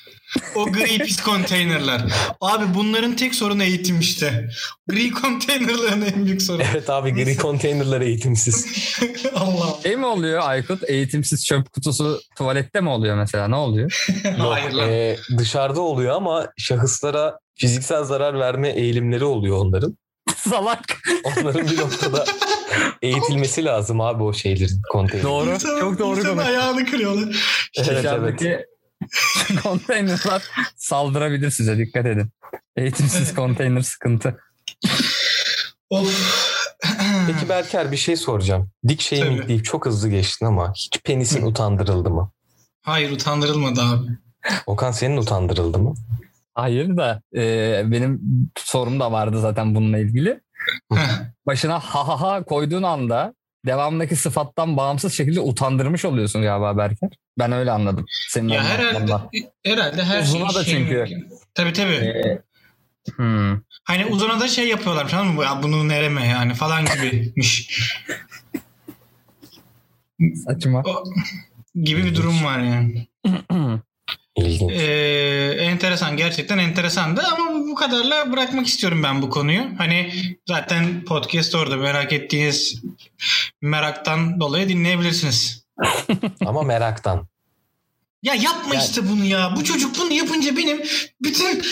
[0.55, 2.01] O gri pis konteynerler.
[2.41, 4.49] Abi bunların tek sorunu eğitim işte.
[4.89, 6.63] Gri konteynerlerin en büyük sorunu.
[6.73, 8.67] Evet abi gri konteynerler eğitimsiz.
[9.35, 9.75] Allah.
[9.83, 10.91] Şey mi oluyor Aykut?
[10.91, 13.49] Eğitimsiz çöp kutusu tuvalette mi oluyor mesela?
[13.49, 14.07] Ne oluyor?
[14.39, 14.89] Hayır lan.
[14.91, 19.97] Ee, dışarıda oluyor ama şahıslara fiziksel zarar verme eğilimleri oluyor onların.
[20.37, 21.03] Salak.
[21.25, 22.25] Onların bir noktada
[23.03, 25.25] eğitilmesi lazım abi o şeylerin konteyner.
[25.25, 25.51] Doğru.
[25.51, 26.41] İnsan- Çok doğru konu.
[26.41, 27.25] ayağını kırıyorlar.
[27.79, 27.99] Evet, evet.
[28.05, 28.67] Dışarıdaki
[29.63, 30.43] konteynerler
[30.77, 32.31] saldırabilir size dikkat edin.
[32.77, 34.41] Eğitimsiz konteyner sıkıntı.
[35.91, 36.41] Of.
[37.27, 38.71] Peki Berker bir şey soracağım.
[38.89, 42.31] Dik shaming deyip çok hızlı geçtin ama hiç penisin utandırıldı mı?
[42.83, 44.07] Hayır utandırılmadı abi.
[44.67, 45.95] Okan senin utandırıldı mı?
[46.55, 48.21] Hayır da e, benim
[48.57, 50.41] sorum da vardı zaten bununla ilgili.
[51.47, 53.35] Başına ha ha ha koyduğun anda
[53.67, 57.11] devamındaki sıfattan bağımsız şekilde utandırmış oluyorsun galiba Berker.
[57.39, 58.07] Ben öyle anladım.
[58.29, 59.15] Senin ya herhalde
[59.65, 60.95] herhalde her Uzuna şey da şey çünkü.
[60.95, 61.29] mümkün.
[61.55, 61.93] Tabii tabii.
[61.93, 62.43] E,
[63.17, 63.61] hmm.
[63.85, 65.45] Hani uzuna da şey yapıyorlar tamam mı?
[65.45, 67.71] Ya bunu nereme yani falan gibiymiş.
[70.47, 70.83] Saçma.
[70.87, 71.05] O,
[71.75, 73.09] gibi bir durum var yani.
[74.47, 74.73] İlginç.
[74.73, 79.63] Ee, enteresan gerçekten enteresandı ama bu kadarla bırakmak istiyorum ben bu konuyu.
[79.79, 80.13] Hani
[80.49, 82.83] zaten podcast orada merak ettiğiniz
[83.63, 85.65] meraktan dolayı dinleyebilirsiniz.
[86.47, 87.29] Ama meraktan.
[88.23, 89.53] Ya yapma Yani- işte bunu ya.
[89.57, 90.83] Bu çocuk bunu yapınca benim
[91.23, 91.63] bütün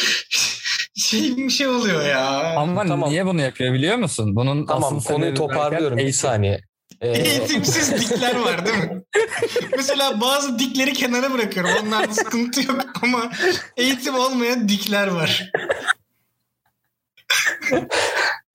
[0.96, 2.54] şeyim şey oluyor ya.
[2.56, 3.10] Ama Tamam.
[3.10, 4.36] niye bunu yapıyor biliyor musun?
[4.36, 6.60] Bunun Tamam asıl konuyu toparlıyorum bir saniye.
[7.00, 9.02] Ee, Eğitimsiz dikler var değil mi?
[9.76, 11.70] Mesela bazı dikleri kenara bırakıyorum.
[11.82, 13.32] Onlarda sıkıntı yok ama
[13.76, 15.50] eğitim olmayan dikler var.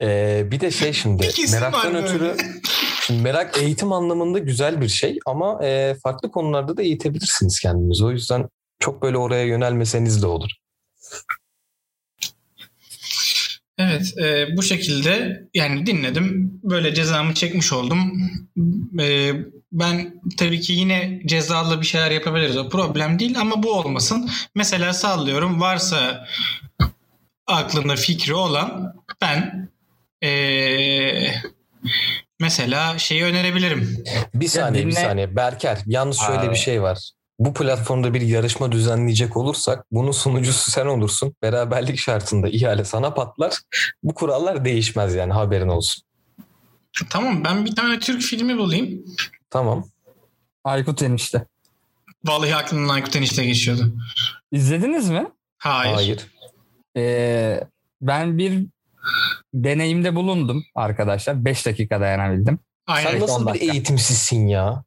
[0.02, 2.36] e, bir de şey şimdi meraktan ötürü
[3.02, 8.06] şimdi merak eğitim anlamında güzel bir şey ama e, farklı konularda da eğitebilirsiniz kendinizi.
[8.06, 10.50] O yüzden çok böyle oraya yönelmeseniz de olur.
[13.84, 16.60] Evet e, bu şekilde yani dinledim.
[16.64, 18.14] Böyle cezamı çekmiş oldum.
[19.00, 19.32] E,
[19.72, 22.58] ben tabii ki yine cezalı bir şeyler yapabiliriz.
[22.58, 24.30] O problem değil ama bu olmasın.
[24.56, 26.28] Mesela sallıyorum varsa
[27.48, 29.70] aklında fikri olan ben
[30.24, 30.32] e,
[32.40, 34.04] mesela şeyi önerebilirim.
[34.34, 35.36] Bir saniye bir dinle- saniye.
[35.36, 36.52] Berker yalnız şöyle Abi.
[36.52, 37.12] bir şey var.
[37.40, 41.36] Bu platformda bir yarışma düzenleyecek olursak bunun sunucusu sen olursun.
[41.42, 43.54] Beraberlik şartında ihale sana patlar.
[44.04, 46.04] Bu kurallar değişmez yani haberin olsun.
[47.10, 49.06] Tamam ben bir tane Türk filmi bulayım.
[49.50, 49.86] Tamam.
[50.64, 51.46] Aykut enişte.
[52.26, 53.94] Vallahi aklımdan Aykut Enişte geçiyordu.
[54.52, 55.28] İzlediniz mi?
[55.58, 55.94] Hayır.
[55.96, 56.28] Hayır.
[56.98, 57.64] Ee,
[58.02, 58.66] ben bir
[59.54, 61.46] deneyimde bulundum arkadaşlar.
[61.46, 62.60] 5 dakika dayanabildim.
[62.88, 63.12] Aynen.
[63.12, 63.74] Sen nasıl bir dakika.
[63.74, 64.84] eğitimsizsin ya?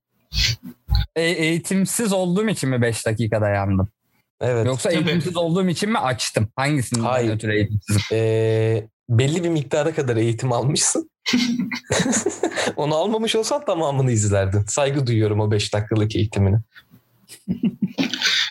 [1.16, 3.88] E- eğitimsiz olduğum için mi 5 dakika dayandım?
[4.40, 4.66] Evet.
[4.66, 4.98] Yoksa Tabii.
[4.98, 6.48] eğitimsiz olduğum için mi açtım?
[6.56, 7.34] Hangisinden Hayır.
[7.34, 8.02] ötürü eğitimsizim?
[8.12, 11.10] Ee, belli bir miktara kadar eğitim almışsın.
[12.76, 14.64] Onu almamış olsan tamamını izlerdin.
[14.68, 16.56] Saygı duyuyorum o 5 dakikalık eğitimini.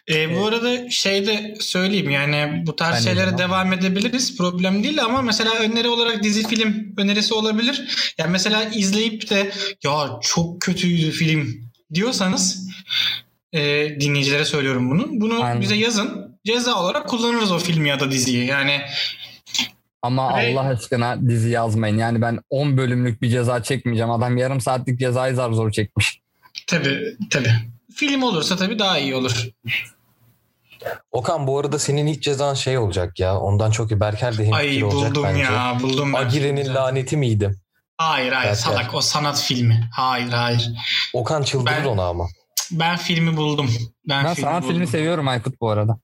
[0.10, 4.38] E, bu arada şey de söyleyeyim yani bu tarz Ben şeylere devam edebiliriz.
[4.38, 8.14] Problem değil ama mesela öneri olarak dizi film önerisi olabilir.
[8.18, 9.52] Yani mesela izleyip de
[9.84, 11.65] ya çok kötüydü film
[11.96, 12.68] diyorsanız
[13.54, 13.60] e,
[14.00, 15.08] dinleyicilere söylüyorum bunu.
[15.12, 15.62] Bunu Aynen.
[15.62, 16.38] bize yazın.
[16.46, 18.46] Ceza olarak kullanırız o filmi ya da diziyi.
[18.46, 18.82] Yani
[20.02, 20.30] Ama.
[20.30, 21.98] Allah aşkına dizi yazmayın.
[21.98, 24.12] Yani ben 10 bölümlük bir ceza çekmeyeceğim.
[24.12, 26.20] Adam yarım saatlik cezayı zar zor çekmiş.
[26.68, 27.52] tabii tabii.
[27.96, 29.48] Film olursa tabii daha iyi olur.
[31.12, 33.40] Okan bu arada senin ilk cezan şey olacak ya.
[33.40, 34.00] Ondan çok iyi.
[34.00, 35.42] Berker de hemfikir Ay olacak buldum bence.
[35.44, 36.20] ya buldum ben.
[36.20, 37.56] Agire'nin laneti miydi?
[37.98, 38.56] Hayır hayır Berker.
[38.62, 39.90] salak o sanat filmi.
[39.94, 40.70] Hayır hayır.
[41.14, 42.28] Okan çıldırır Ben- onu ama.
[42.72, 43.70] Ben filmi buldum.
[44.10, 44.74] Ben, Ben filmi sanat buldum.
[44.74, 45.98] filmi seviyorum Aykut bu arada.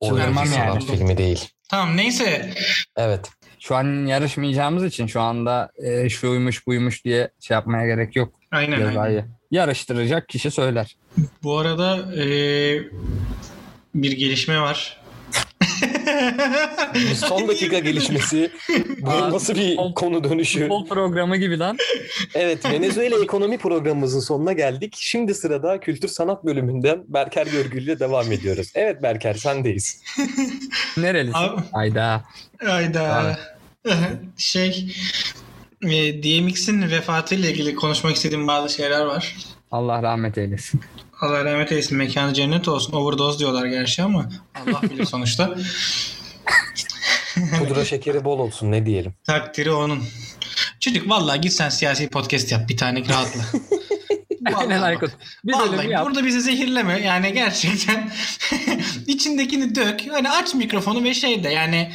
[0.00, 0.80] O sanat yani.
[0.86, 1.48] filmi değil.
[1.68, 2.54] Tamam neyse
[2.96, 3.30] Evet.
[3.58, 8.72] Şu an yarışmayacağımız için şu anda e, şuymuş buymuş diye şey yapmaya gerek yok aynen
[8.72, 8.88] aynen.
[8.88, 9.24] cezayı.
[9.50, 10.96] Yarıştıracak kişi söyler.
[11.42, 12.82] Bu arada eee,
[13.94, 15.00] bir gelişme var.
[17.14, 18.50] Son dakika gelişmesi.
[19.00, 20.60] Bu Aa, nasıl bir futbol- konu dönüşü?
[20.60, 21.76] Futbol programı gibi lan.
[22.34, 24.94] Evet Venezuela ekonomi programımızın sonuna geldik.
[24.98, 28.72] Şimdi sırada kültür sanat bölümünden Berker Görgül ile devam ediyoruz.
[28.74, 30.02] Evet Berker sendeyiz.
[30.96, 31.34] Nerelisin?
[31.38, 32.24] Abi, Hayda.
[32.68, 33.38] ayda.
[34.36, 34.96] şey
[35.82, 39.36] e, DMX'in vefatıyla ilgili konuşmak istediğim bazı şeyler var.
[39.70, 40.80] Allah rahmet eylesin.
[41.20, 42.92] Allah rahmet eylesin mekanı cennet olsun.
[42.92, 45.56] Overdose diyorlar gerçi ama Allah bilir sonuçta.
[47.58, 49.14] Pudra şekeri bol olsun ne diyelim.
[49.24, 50.04] Takdiri onun.
[50.80, 53.40] Çocuk vallahi git sen siyasi podcast yap bir tane rahatla.
[54.54, 55.10] Aynen Aykut.
[55.44, 56.06] Bir Vallahi yap.
[56.06, 58.10] burada bizi zehirleme yani gerçekten
[59.06, 61.92] içindekini dök hani aç mikrofonu ve şey de yani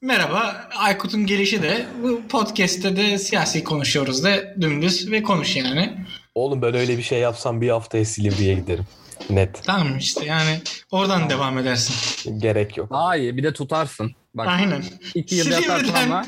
[0.00, 6.06] merhaba Aykut'un gelişi de bu podcast'te de siyasi konuşuyoruz da dümdüz ve konuş yani.
[6.34, 8.84] Oğlum ben öyle bir şey yapsam bir haftaya Silivri'ye giderim.
[9.30, 9.62] Net.
[9.64, 12.38] Tamam işte yani oradan devam edersin.
[12.40, 12.90] Gerek yok.
[12.90, 14.12] Daha iyi bir de tutarsın.
[14.34, 14.84] Bak Aynen.
[15.14, 16.26] iki yıl yatarsın ama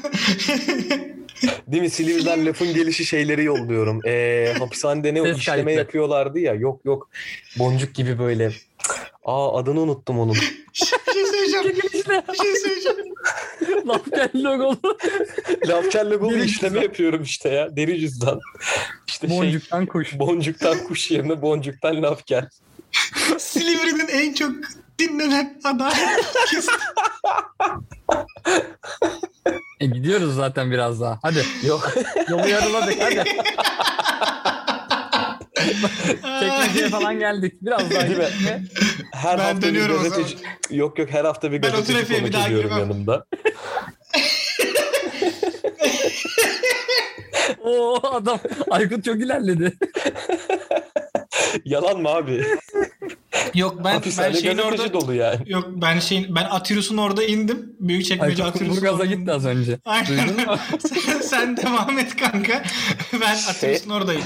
[1.66, 1.90] Değil mi?
[1.90, 4.00] Silivri'den lafın gelişi şeyleri yolluyorum.
[4.06, 5.78] Ee, hapishanede ne o Ses işleme kayıtları.
[5.78, 6.54] yapıyorlardı ya.
[6.54, 7.08] Yok yok.
[7.58, 8.52] Boncuk gibi böyle.
[9.24, 10.34] Aa adını unuttum onun.
[10.72, 11.76] şey söyleyeceğim.
[12.08, 12.98] Bir şey söyleyeceğim.
[13.88, 14.78] laf geldi logolu.
[16.20, 16.82] Bu Deri işleme cüzdan.
[16.82, 17.76] yapıyorum işte ya.
[17.76, 18.40] Deri cüzdan.
[19.06, 20.18] İşte şey Boncuktan kuş.
[20.18, 22.48] boncuktan kuş yerine boncuktan laf gel.
[23.38, 24.52] Silivri'nin en çok
[24.98, 25.94] dinlenen adayı.
[29.80, 31.18] E, gidiyoruz zaten biraz daha.
[31.22, 31.94] Hadi Yok.
[32.28, 33.24] yolu yarıladık hadi.
[36.40, 37.54] Çekmeceye falan geldik.
[37.62, 38.24] Biraz daha Değil mi?
[39.12, 40.36] Her Ben hafta bir dönüyorum o gazeteci...
[40.70, 42.88] Yok yok her hafta bir Ben o gazeteci bir konuk daha ediyorum girmem.
[42.88, 43.26] yanımda.
[47.64, 48.38] Oo adam
[48.70, 49.72] Aykut çok ilerledi.
[51.64, 52.44] Yalan mı abi?
[53.54, 55.40] Yok ben ben Hapishane şeyin gazeteci orada dolu yani.
[55.46, 57.76] Yok ben şeyin ben Atirus'un orada indim.
[57.80, 59.78] Büyükçekmece Atirus'un Burgaz'a orada gitti az önce.
[59.84, 60.06] Aynen.
[60.08, 60.56] Duydun mu?
[61.04, 62.62] sen, sen devam et kanka.
[63.20, 64.24] Ben Şey- Atirus'un oradayım.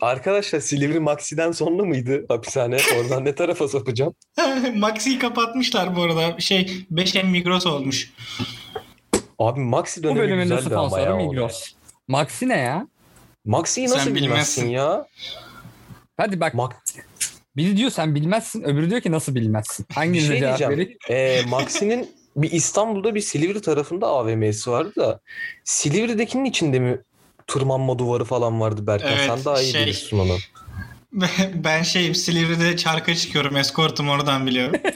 [0.00, 2.76] Arkadaşlar Silivri Maxi'den sonra mıydı hapishane?
[3.00, 4.14] Oradan ne tarafa sapacağım?
[4.76, 6.40] Maxi'yi kapatmışlar bu arada.
[6.40, 8.12] Şey 5M Migros olmuş.
[9.38, 11.04] Abi Maxi Bu dönemi bölümün de güzeldi ama ya.
[11.06, 11.30] sponsoru.
[11.30, 11.64] Migros.
[12.08, 12.86] Maxi ne ya?
[13.44, 14.68] Maxi'yi Sen nasıl bilmezsin bilmezsin.
[14.68, 15.06] ya?
[16.16, 16.70] Hadi bak Max,
[17.56, 19.86] biri diyor sen bilmezsin öbürü diyor ki nasıl bilmezsin.
[19.94, 20.72] Hanginize şey cevap diyeceğim.
[20.72, 20.98] vereyim?
[21.10, 25.20] Ee, Maxi'nin bir İstanbul'da bir Silivri tarafında AVM'si vardı da
[25.64, 26.98] Silivri'dekinin içinde mi
[27.46, 29.12] tırmanma duvarı falan vardı Berkan?
[29.12, 30.36] Evet, Sen daha iyi şey- bilirsin onu.
[31.54, 33.56] ben şeyim Silivri'de çarka çıkıyorum.
[33.56, 34.80] Eskortum oradan biliyorum.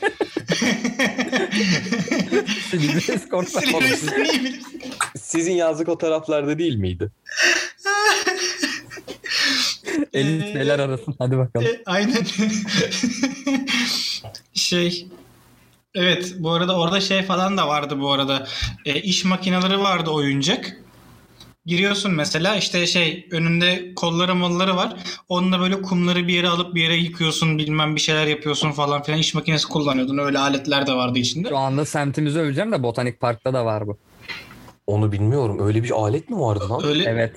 [2.70, 3.00] Silivri.
[3.00, 4.52] Silivri?
[5.20, 7.10] Sizin yazlık o taraflarda değil miydi?
[10.12, 11.14] Elit beyler arasın.
[11.18, 11.66] Hadi bakalım.
[11.66, 12.24] E, aynen.
[14.54, 15.07] şey
[15.94, 18.46] Evet bu arada orada şey falan da vardı bu arada.
[18.85, 20.76] E, iş makineleri vardı oyuncak.
[21.66, 24.96] Giriyorsun mesela işte şey önünde kolları molları var.
[25.28, 29.18] Onunla böyle kumları bir yere alıp bir yere yıkıyorsun bilmem bir şeyler yapıyorsun falan filan.
[29.18, 30.18] İş makinesi kullanıyordun.
[30.18, 31.48] Öyle aletler de vardı içinde.
[31.48, 33.98] Şu anda semtimizi öveceğim de Botanik Park'ta da var bu.
[34.87, 35.66] Onu bilmiyorum.
[35.66, 36.85] Öyle bir alet mi vardı lan?
[36.85, 37.33] Öyle Evet.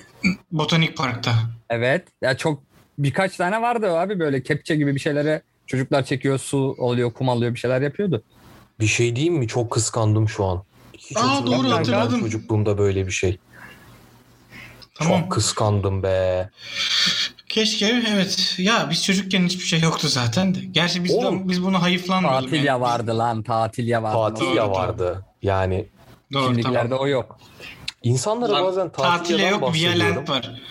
[0.52, 1.32] botanik parkta.
[1.70, 2.08] Evet.
[2.22, 2.62] Ya çok
[2.98, 7.54] birkaç tane vardı abi böyle kepçe gibi bir şeylere çocuklar çekiyor, su oluyor, kum alıyor
[7.54, 8.22] bir şeyler yapıyordu.
[8.80, 9.48] Bir şey diyeyim mi?
[9.48, 10.62] Çok kıskandım şu an.
[10.98, 12.20] Hiç Aa, doğru, hatırladım.
[12.20, 13.38] Çocukluğumda böyle bir şey.
[14.94, 15.20] Tamam.
[15.20, 16.50] Çok kıskandım be.
[17.48, 18.54] Keşke evet.
[18.58, 20.58] Ya biz çocukken hiçbir şey yoktu zaten de.
[20.72, 21.48] Gerçi biz, de, Oğlum.
[21.48, 22.40] biz bunu hayıflanmıyorduk.
[22.40, 22.66] Tatil yani.
[22.66, 24.34] ya vardı lan, tatil ya vardı.
[24.34, 25.24] Tatil ya vardı.
[25.42, 25.86] Yani
[26.32, 27.04] Doğru Şimdikilerde tamam.
[27.04, 27.38] o yok.
[28.02, 29.74] insanlara Lan, bazen tatile tatilyadan yok.
[29.74, 30.62] Violent var.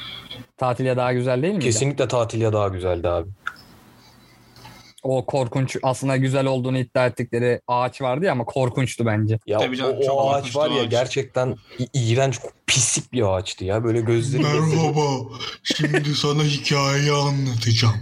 [0.58, 1.66] Tatil ya daha güzel değil miydi?
[1.66, 3.30] Kesinlikle tatilya daha güzeldi abi.
[5.04, 9.40] O korkunç aslında güzel olduğunu iddia ettikleri ağaç vardı ya ama korkunçtu bence.
[9.48, 10.90] Ya Tabii canım, o, çok o ağaç var ya ağaç.
[10.92, 13.84] gerçekten i- iğrenç, pislik bir ağaçtı ya.
[13.84, 15.02] Böyle gözleri Merhaba.
[15.64, 17.96] Şimdi sana hikaye anlatacağım.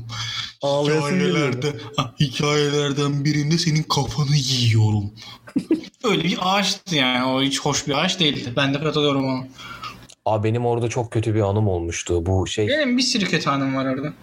[0.63, 1.73] Hikayelerde,
[2.19, 5.11] hikayelerden birinde senin kafanı yiyorum.
[6.03, 7.25] Öyle bir ağaçtı yani.
[7.25, 8.53] O hiç hoş bir ağaç değildi.
[8.57, 9.47] Ben de katılıyorum ona.
[10.25, 12.25] Abi benim orada çok kötü bir anım olmuştu.
[12.25, 14.13] Bu şey Benim bir sürü kötü anım var orada.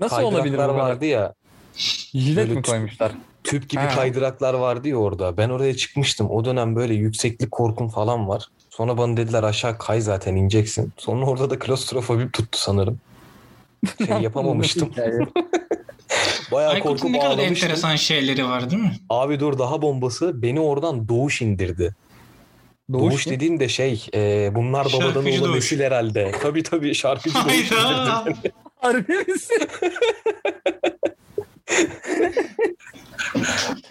[0.00, 0.88] Nasıl olabilir bu kaydıraklar kadar?
[0.90, 1.34] vardı ya.
[1.76, 3.12] Jilet Böyle mi tüp- koymuşlar?
[3.44, 3.88] Tüp gibi Ha.
[3.88, 5.36] kaydıraklar vardı ya orada.
[5.36, 6.30] Ben oraya çıkmıştım.
[6.30, 8.46] O dönem böyle yükseklik korkum falan var.
[8.70, 10.92] Sonra bana dediler aşağı kay zaten ineceksin.
[10.96, 12.98] Sonra orada da klostrofobim tuttu sanırım.
[14.06, 14.90] Şey yapamamıştım.
[16.52, 17.54] Bayağı Aykut'un korkup ne kadar ağlamıştım.
[17.54, 18.92] enteresan şeyleri var değil mi?
[19.10, 21.94] Abi dur daha bombası beni oradan doğuş indirdi.
[22.92, 23.32] Doğuş, Doğuş mu?
[23.32, 25.54] dediğim de şey e, bunlar babadan Şarkıcı oğlu Doğuş.
[25.56, 26.32] nesil herhalde.
[26.42, 27.70] Tabii tabii şarkıcı Doğuş.
[27.72, 28.24] Hayda.
[28.76, 29.58] Harbi misin?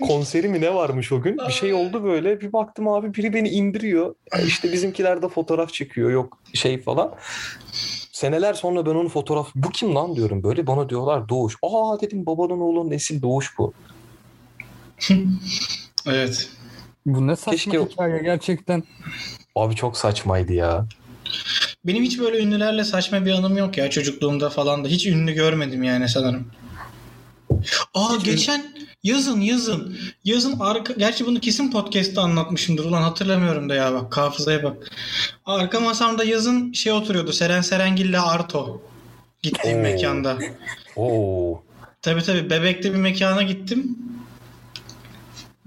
[0.07, 1.37] Konseri mi ne varmış o gün?
[1.47, 2.41] Bir şey oldu böyle.
[2.41, 4.15] Bir baktım abi biri beni indiriyor.
[4.47, 6.11] İşte bizimkiler de fotoğraf çekiyor.
[6.11, 7.15] Yok şey falan.
[8.11, 11.55] Seneler sonra ben onun fotoğraf bu kim lan diyorum böyle bana diyorlar Doğuş.
[11.61, 13.73] Aa dedim babadan oğlu nesil Doğuş bu.
[16.07, 16.49] Evet.
[17.05, 18.83] Bu ne saçma Keşke- hikaye gerçekten.
[19.55, 20.85] Abi çok saçmaydı ya.
[21.85, 24.87] Benim hiç böyle ünlülerle saçma bir anım yok ya çocukluğumda falan da.
[24.87, 26.47] Hiç ünlü görmedim yani sanırım.
[27.93, 28.65] Aa geçen
[29.03, 29.97] yazın yazın.
[30.23, 32.85] Yazın arka gerçi bunu kesin podcast'ta anlatmışımdır.
[32.85, 34.77] Ulan hatırlamıyorum da ya bak hafızaya bak.
[35.45, 37.33] Arka masamda yazın şey oturuyordu.
[37.33, 38.81] Seren Serengil'le Arto.
[39.43, 39.81] Gittiğim Oo.
[39.81, 40.37] mekanda.
[40.95, 41.61] Oo.
[42.01, 43.97] Tabii tabii bebekte bir mekana gittim.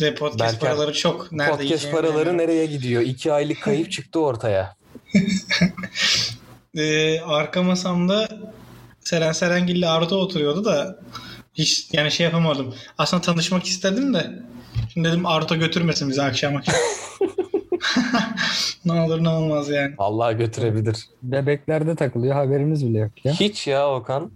[0.00, 1.32] Ve podcast Berker, paraları çok.
[1.32, 2.38] Nerede Podcast paraları bilmiyorum.
[2.38, 3.02] nereye gidiyor?
[3.02, 4.76] İki aylık kayıp çıktı ortaya.
[6.74, 8.28] Ee, arka masamda
[9.00, 11.00] Seren Serengil'le Arda oturuyordu da
[11.54, 12.74] hiç yani şey yapamadım.
[12.98, 14.30] Aslında tanışmak istedim de
[14.94, 16.74] şimdi dedim Arda götürmesin bizi akşam akşam.
[18.84, 19.94] ne olur ne olmaz yani.
[19.98, 20.96] Allah götürebilir.
[21.22, 23.32] Bebeklerde takılıyor haberimiz bile yok ya.
[23.32, 24.30] Hiç ya Okan.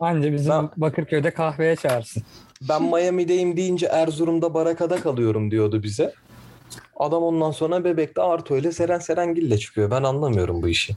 [0.00, 2.22] Anca bizim Ben- Bakırköy'de kahveye çağırsın.
[2.62, 6.14] Ben Miami'deyim deyince Erzurum'da Baraka'da kalıyorum diyordu bize.
[6.96, 9.90] Adam ondan sonra Bebek'te Arto ile Seren Serengil'le çıkıyor.
[9.90, 10.96] Ben anlamıyorum bu işi.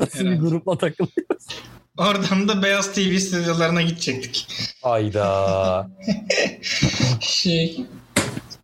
[0.00, 1.26] Nasıl bir grupla takılıyor?
[1.98, 4.48] Oradan da Beyaz TV stüdyolarına gidecektik.
[4.82, 5.90] Ayda.
[7.20, 7.86] Şey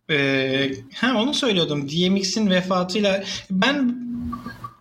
[0.09, 1.89] ee, ha onu söylüyordum.
[1.89, 3.95] DMX'in vefatıyla ben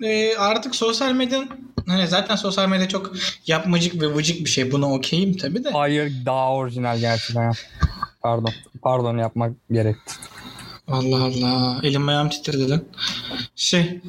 [0.02, 1.48] e, artık sosyal medya
[1.88, 3.12] hani zaten sosyal medya çok
[3.46, 4.72] yapmacık ve vıcık bir şey.
[4.72, 5.70] Buna okeyim tabii de.
[5.70, 7.52] Hayır daha orijinal gerçekten.
[8.22, 8.52] Pardon.
[8.82, 10.14] Pardon yapmak gerekti.
[10.88, 11.80] Allah Allah.
[11.82, 12.84] Elim ayağım titredi lan.
[13.56, 14.00] Şey.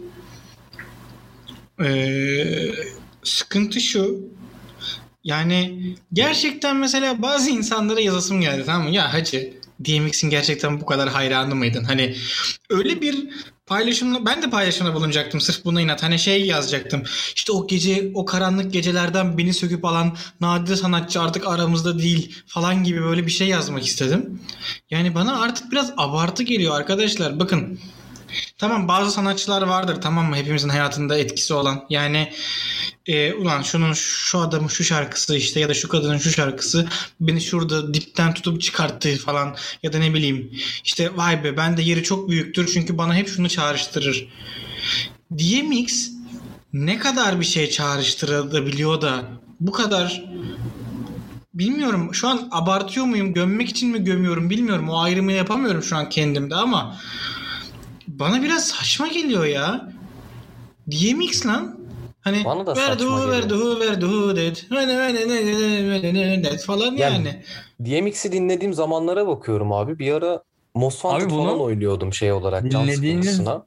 [1.80, 2.76] Eee
[3.24, 4.20] sıkıntı şu.
[5.24, 8.96] Yani gerçekten mesela bazı insanlara yazasım geldi tamam mı?
[8.96, 9.54] Ya hacı
[9.86, 11.84] DMX'in gerçekten bu kadar hayranı mıydın?
[11.84, 12.16] Hani
[12.70, 13.30] öyle bir
[13.70, 16.04] paylaşımla ben de paylaşımda bulunacaktım sırf buna inat.
[16.04, 17.04] Hani şey yazacaktım.
[17.36, 22.84] İşte o gece o karanlık gecelerden beni söküp alan nadide sanatçı artık aramızda değil falan
[22.84, 24.42] gibi böyle bir şey yazmak istedim.
[24.90, 27.40] Yani bana artık biraz abartı geliyor arkadaşlar.
[27.40, 27.80] Bakın
[28.58, 31.86] tamam bazı sanatçılar vardır tamam mı hepimizin hayatında etkisi olan.
[31.90, 32.32] Yani
[33.10, 36.88] e, ulan şunun şu adamın şu şarkısı işte ya da şu kadının şu şarkısı
[37.20, 40.52] beni şurada dipten tutup çıkarttı falan ya da ne bileyim
[40.84, 44.28] işte vay be ben de yeri çok büyüktür çünkü bana hep şunu çağrıştırır.
[45.32, 46.10] DMX
[46.74, 49.24] ne kadar bir şey çağrıştırabiliyor da
[49.60, 50.24] bu kadar
[51.54, 56.10] bilmiyorum şu an abartıyor muyum gömmek için mi gömüyorum bilmiyorum o ayrımı yapamıyorum şu an
[56.10, 57.00] kendimde ama
[58.08, 59.92] bana biraz saçma geliyor ya.
[60.92, 61.79] DMX lan.
[62.34, 64.60] Hani Bana da verdi hu verdi hu verdi hu dedi.
[66.66, 67.44] falan Yani- yani.
[67.86, 70.00] DMX'i dinlediğim zamanlara bakıyorum abi.
[70.00, 70.44] Bir ara
[70.76, 73.62] Most Wanted Abi bunu falan oynuyordum şey olarak dinlediğiniz-.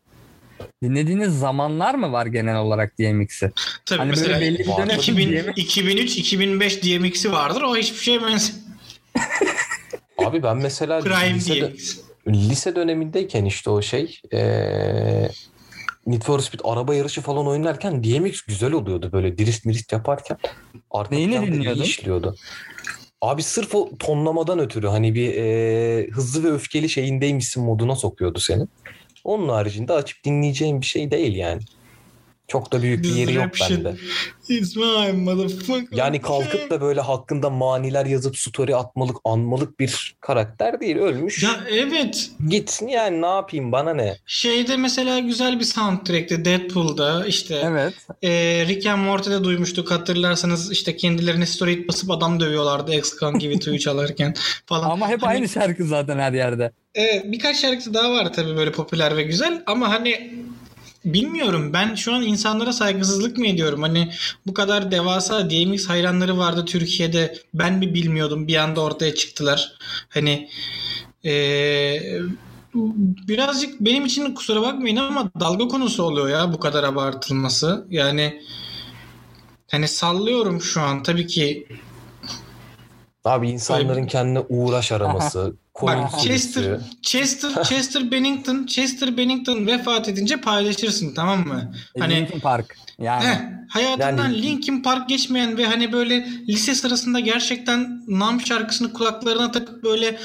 [0.82, 3.52] Dinlediğiniz zamanlar mı var genel olarak DMX'i?
[3.86, 7.62] Tabii Hani mesela böyle belli bir dönem 2000, DMX 2003 2005 DMX'i vardır.
[7.62, 8.62] O hiçbir şeye benzemiyor.
[10.26, 11.98] Abi ben mesela Prime lise, dö- DMX.
[12.28, 15.28] lise dönemindeyken işte o şey ee,
[16.06, 20.36] Need for Speed araba yarışı falan oynarken DMX güzel oluyordu böyle dirist mirist yaparken.
[20.90, 21.82] Arka Neyini dinliyordun?
[21.82, 22.36] işliyordu.
[23.20, 28.66] Abi sırf o tonlamadan ötürü hani bir ee, hızlı ve öfkeli şeyindeymişsin moduna sokuyordu seni.
[29.24, 31.62] Onun haricinde açıp dinleyeceğim bir şey değil yani.
[32.52, 33.84] Çok da büyük bir yeri yok Disruption.
[33.84, 33.96] bende.
[34.48, 35.96] It's my motherfucker.
[35.98, 40.96] Yani kalkıp da böyle hakkında maniler yazıp story atmalık, anmalık bir karakter değil.
[40.96, 41.42] Ölmüş.
[41.42, 42.30] Ya evet.
[42.48, 44.16] Gitsin yani ne yapayım bana ne?
[44.26, 47.94] Şeyde mesela güzel bir soundtrack'ti Deadpool'da işte Evet.
[48.22, 48.30] e,
[48.68, 54.34] Rick and Morty'de duymuştuk hatırlarsanız işte kendilerine story basıp adam dövüyorlardı X-Con To You çalarken
[54.66, 54.90] falan.
[54.90, 56.72] Ama hep Hani- aynı şarkı zaten her yerde.
[56.94, 60.32] Evet birkaç şarkısı daha var tabii böyle popüler ve güzel ama hani
[61.04, 63.82] bilmiyorum ben şu an insanlara saygısızlık mı ediyorum?
[63.82, 64.12] Hani
[64.46, 69.72] bu kadar devasa DMX hayranları vardı Türkiye'de ben mi bilmiyordum bir anda ortaya çıktılar.
[70.08, 70.48] Hani
[71.22, 72.20] eee,
[73.28, 77.86] birazcık benim için kusura bakmayın ama dalga konusu oluyor ya bu kadar abartılması.
[77.90, 78.42] Yani
[79.70, 81.66] hani sallıyorum şu an tabii ki
[83.24, 86.80] Abi insanların kendine uğraş araması, Bak Chester.
[87.02, 91.72] Chester, Chester Bennington, Chester Bennington vefat edince paylaşırsın tamam mı?
[91.98, 92.76] Hani, Hani Linkin Park.
[92.98, 93.24] Yani.
[93.24, 93.36] heh,
[93.68, 99.84] hayatından Yani- Linkin Park geçmeyen ve hani böyle lise sırasında gerçekten Nam şarkısını kulaklarına takıp
[99.84, 100.18] böyle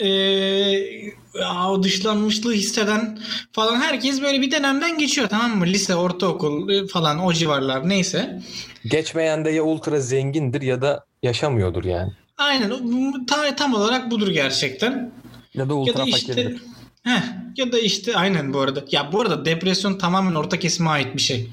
[0.00, 3.18] eee ya, o dışlanmışlığı hisseden
[3.52, 5.66] falan herkes böyle bir dönemden geçiyor tamam mı?
[5.66, 8.42] Lise, ortaokul e, falan o civarlar neyse.
[8.84, 12.12] Geçmeyen de ya ultra zengindir ya da yaşamıyordur yani.
[12.42, 15.12] Aynen o- ta- tam olarak budur gerçekten.
[15.54, 16.62] Ya da Ya ultra da işte fakirdir.
[17.04, 17.22] heh,
[17.56, 18.84] ya da işte aynen bu arada.
[18.90, 21.48] Ya bu arada depresyon tamamen orta kesime ait bir şey.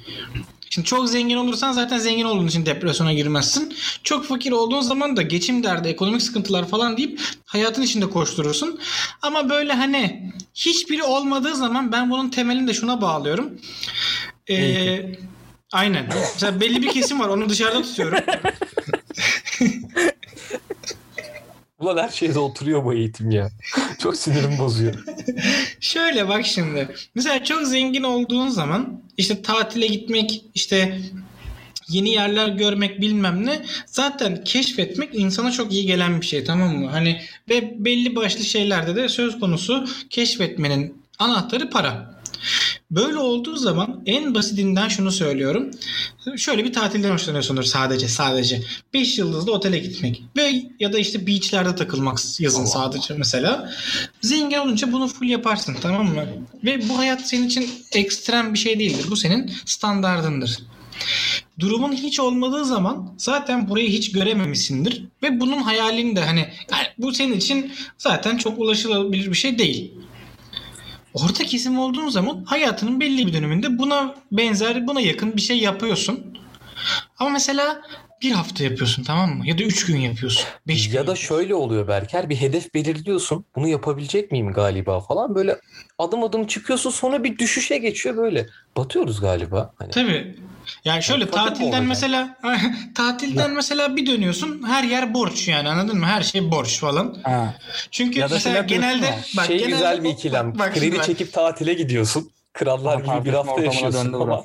[0.69, 3.73] Şimdi çok zengin olursan zaten zengin olduğun için depresyona girmezsin.
[4.03, 8.79] Çok fakir olduğun zaman da geçim derdi, ekonomik sıkıntılar falan deyip hayatın içinde koşturursun.
[9.21, 13.49] Ama böyle hani hiçbiri olmadığı zaman ben bunun temelini de şuna bağlıyorum.
[14.49, 15.01] Ee,
[15.71, 16.09] aynen.
[16.33, 18.19] Mesela belli bir kesim var onu dışarıda tutuyorum.
[21.79, 23.49] Ulan her şeyde oturuyor bu eğitim ya.
[23.99, 25.03] Çok sinirim bozuyor.
[25.79, 26.95] Şöyle bak şimdi.
[27.15, 31.01] Mesela çok zengin olduğun zaman işte tatile gitmek, işte
[31.89, 36.89] yeni yerler görmek bilmem ne zaten keşfetmek insana çok iyi gelen bir şey tamam mı?
[36.89, 42.19] Hani ve belli başlı şeylerde de söz konusu keşfetmenin anahtarı para.
[42.91, 45.71] Böyle olduğu zaman en basitinden şunu söylüyorum.
[46.37, 48.61] Şöyle bir tatilden hoşlanıyorsundur sadece sadece.
[48.93, 53.71] 5 yıldızlı otele gitmek ve ya da işte beachlerde takılmak yazın sadece mesela.
[54.21, 56.25] Zengin olunca bunu full yaparsın tamam mı?
[56.63, 59.05] Ve bu hayat senin için ekstrem bir şey değildir.
[59.09, 60.59] Bu senin standardındır.
[61.59, 66.39] Durumun hiç olmadığı zaman zaten burayı hiç görememişsindir ve bunun hayalini de hani
[66.71, 69.93] yani bu senin için zaten çok ulaşılabilir bir şey değil.
[71.25, 76.37] Orta kesim olduğun zaman hayatının belli bir döneminde buna benzer, buna yakın bir şey yapıyorsun.
[77.19, 77.81] Ama mesela
[78.21, 79.47] bir hafta yapıyorsun tamam mı?
[79.47, 80.45] Ya da üç gün yapıyorsun.
[80.67, 83.45] Beş gün Ya da şöyle oluyor Berker bir hedef belirliyorsun.
[83.55, 85.35] Bunu yapabilecek miyim galiba falan.
[85.35, 85.59] Böyle
[85.97, 88.47] adım adım çıkıyorsun sonra bir düşüşe geçiyor böyle.
[88.77, 89.73] Batıyoruz galiba.
[89.77, 89.91] Hani.
[89.91, 90.35] Tabii.
[90.85, 92.37] Yani şöyle mi tatilden mesela
[92.95, 96.05] tatilden mesela bir dönüyorsun her yer borç yani anladın mı?
[96.05, 97.17] Her şey borç falan.
[97.23, 97.55] Ha.
[97.91, 100.59] Çünkü Ya da mesela şey genelde ya, bak şey genelde- güzel bir ikilem.
[100.59, 101.03] Bak, Kredi bak.
[101.05, 102.31] çekip tatile gidiyorsun.
[102.53, 104.43] Krallar gibi bir hafta yaşıyorsun ama.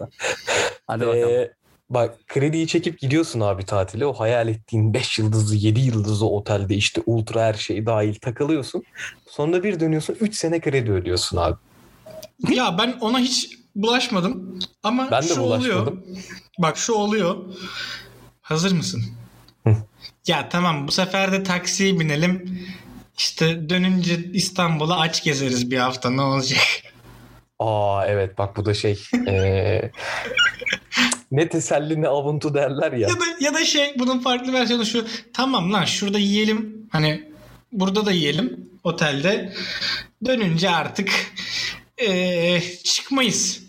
[0.87, 1.31] Hadi bakalım.
[1.31, 1.51] Ee,
[1.91, 4.07] bak krediyi çekip gidiyorsun abi tatile.
[4.07, 8.85] O hayal ettiğin 5 yıldızlı 7 yıldızlı otelde işte ultra her şey dahil takılıyorsun.
[9.31, 11.57] Sonra bir dönüyorsun 3 sene kredi ödüyorsun abi.
[12.49, 14.59] Ya ben ona hiç bulaşmadım.
[14.83, 15.77] Ama Ben de şu oluyor.
[15.87, 16.05] bulaşmadım.
[16.59, 17.37] Bak şu oluyor.
[18.43, 19.03] Hazır mısın?
[20.27, 22.61] Ya tamam bu sefer de taksiye binelim.
[23.19, 26.61] İşte dönünce İstanbul'a aç gezeriz bir hafta ne olacak?
[27.59, 29.91] Aa evet bak bu da şey ee,
[31.33, 33.09] ne teselli ne avuntu derler ya.
[33.09, 35.07] Ya da ya da şey bunun farklı versiyonu şu.
[35.33, 36.87] Tamam lan şurada yiyelim.
[36.93, 37.33] Hani
[37.73, 39.53] burada da yiyelim otelde.
[40.25, 41.11] Dönünce artık
[42.01, 43.64] eee, çıkmayız.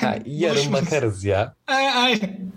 [0.00, 1.54] Ha, yarın bakarız ya.
[1.66, 2.52] Ay- Aynen.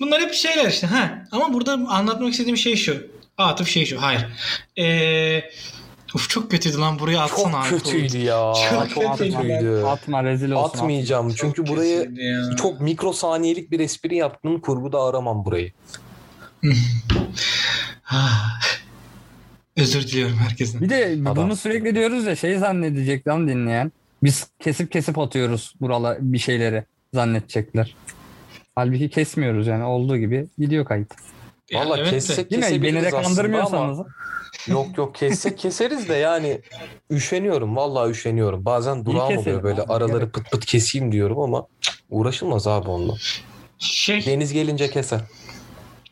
[0.00, 0.86] Bunlar hep şeyler işte.
[0.86, 1.24] Ha.
[1.32, 3.06] Ama burada anlatmak istediğim şey şu.
[3.38, 4.02] Atıf şey şu.
[4.02, 4.26] Hayır.
[4.78, 5.42] Ee,
[6.14, 7.62] Uf çok kötüydü lan buraya atsana.
[7.62, 8.52] Çok kötüydü ya.
[8.70, 9.36] Çok Çok, kötüydü.
[9.36, 9.82] kötüydü.
[9.86, 10.78] Atma rezil olsun.
[10.78, 12.14] Atmayacağım çünkü burayı
[12.56, 14.60] çok mikrosaniyelik bir espri yaptım.
[14.60, 15.72] Kurguda aramam burayı.
[18.10, 18.60] Ah.
[19.76, 20.80] Özür diliyorum herkesten.
[20.80, 21.36] Bir de Adam.
[21.36, 23.92] bunu sürekli diyoruz ya şey zannedecek lan dinleyen.
[24.22, 27.94] Biz kesip kesip atıyoruz buralar bir şeyleri zannedecekler.
[28.74, 31.14] Halbuki kesmiyoruz yani olduğu gibi gidiyor kayıt.
[31.70, 32.66] Ya Valla evet kessek Değil mi?
[32.66, 33.98] kesebiliriz Beni de kandırmıyorsanız.
[34.66, 36.60] Yok yok kessek keseriz de yani
[37.10, 37.76] üşeniyorum.
[37.76, 38.64] Vallahi üşeniyorum.
[38.64, 41.66] Bazen durağım oluyor böyle abi, araları gerek pıt pıt keseyim diyorum ama
[42.10, 43.14] uğraşılmaz abi onunla.
[43.78, 45.20] Şey, Deniz gelince keser.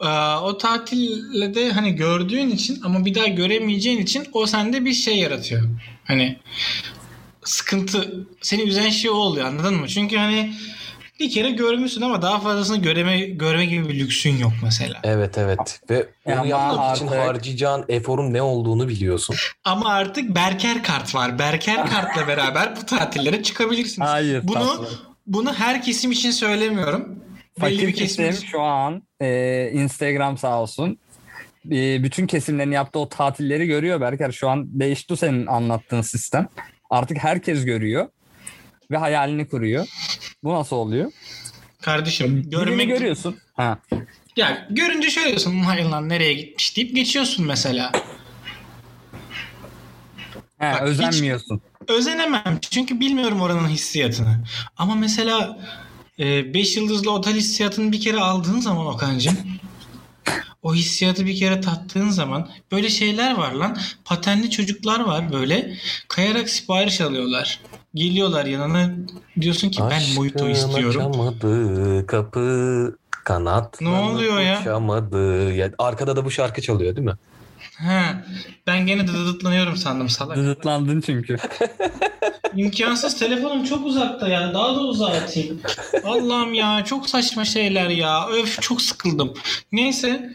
[0.00, 4.92] Aa, o tatilde de hani gördüğün için ama bir daha göremeyeceğin için o sende bir
[4.94, 5.62] şey yaratıyor.
[6.04, 6.38] Hani
[7.44, 9.88] sıkıntı seni üzen şey o oluyor anladın mı?
[9.88, 10.54] Çünkü hani
[11.20, 15.00] bir kere görmüşsün ama daha fazlasını göreme görme gibi bir lüksün yok mesela.
[15.04, 19.36] Evet evet ve onu Ama yapmak için artık- harcayacağın eforun ne olduğunu biliyorsun.
[19.64, 21.38] Ama artık Berker kart var.
[21.38, 24.08] Berker kartla beraber bu tatillere çıkabilirsiniz.
[24.08, 24.40] Hayır.
[24.44, 24.88] Bunu tatlım.
[25.26, 27.18] bunu her kesim için söylemiyorum.
[27.58, 30.98] Fakir kesim şu an e, Instagram sağ olsun.
[31.70, 34.32] E, bütün kesimlerin yaptığı o tatilleri görüyor Berker.
[34.32, 36.48] Şu an değişti senin anlattığın sistem.
[36.90, 38.08] Artık herkes görüyor
[38.90, 39.86] ve hayalini kuruyor.
[40.44, 41.12] Bu nasıl oluyor?
[41.80, 43.36] Kardeşim Birini görmek görüyorsun.
[43.54, 43.78] Ha.
[44.36, 47.92] Ya görünce şöyle diyorsun hayır lan nereye gitmiş deyip geçiyorsun mesela.
[50.58, 51.62] He, Bak, özenmiyorsun.
[51.88, 54.44] Özenemem çünkü bilmiyorum oranın hissiyatını.
[54.76, 55.58] Ama mesela
[56.18, 59.36] 5 yıldızlı otel hissiyatını bir kere aldığın zaman Okan'cığım
[60.64, 63.76] o hissiyatı bir kere tattığın zaman böyle şeyler var lan.
[64.04, 65.76] Patenli çocuklar var böyle
[66.08, 67.60] kayarak sipariş alıyorlar.
[67.94, 68.94] Geliyorlar yanına
[69.40, 71.00] diyorsun ki ben mojito Aşkın istiyorum.
[71.10, 73.80] açamadı kapı kanat.
[73.80, 74.60] Ne oluyor ya?
[74.60, 75.52] Uçamadı.
[75.52, 77.14] Ya, arkada da bu şarkı çalıyor değil mi?
[77.78, 78.24] Ha,
[78.66, 80.36] ben gene dıdıtlanıyorum sandım salak.
[80.36, 81.36] Dıdıtlandın çünkü.
[82.56, 84.54] İmkansız telefonum çok uzakta ya.
[84.54, 85.60] Daha da uzağa atayım.
[86.04, 88.28] Allah'ım ya çok saçma şeyler ya.
[88.28, 89.34] Öf çok sıkıldım.
[89.72, 90.34] Neyse.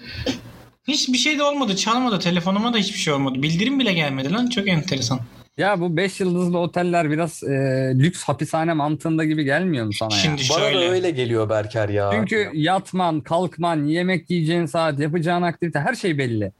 [0.87, 1.75] Hiçbir şey de olmadı.
[1.75, 2.19] Çalmadı.
[2.19, 3.41] Telefonuma da hiçbir şey olmadı.
[3.43, 4.47] Bildirim bile gelmedi lan.
[4.47, 5.19] Çok enteresan.
[5.59, 7.47] Ya bu 5 yıldızlı oteller biraz e,
[7.95, 10.21] lüks hapishane mantığında gibi gelmiyor mu sana ya?
[10.21, 10.79] Şimdi Bana şöyle.
[10.79, 12.11] da öyle geliyor Berker ya.
[12.13, 16.51] Çünkü yatman, kalkman, yemek yiyeceğin saat, yapacağın aktivite her şey belli.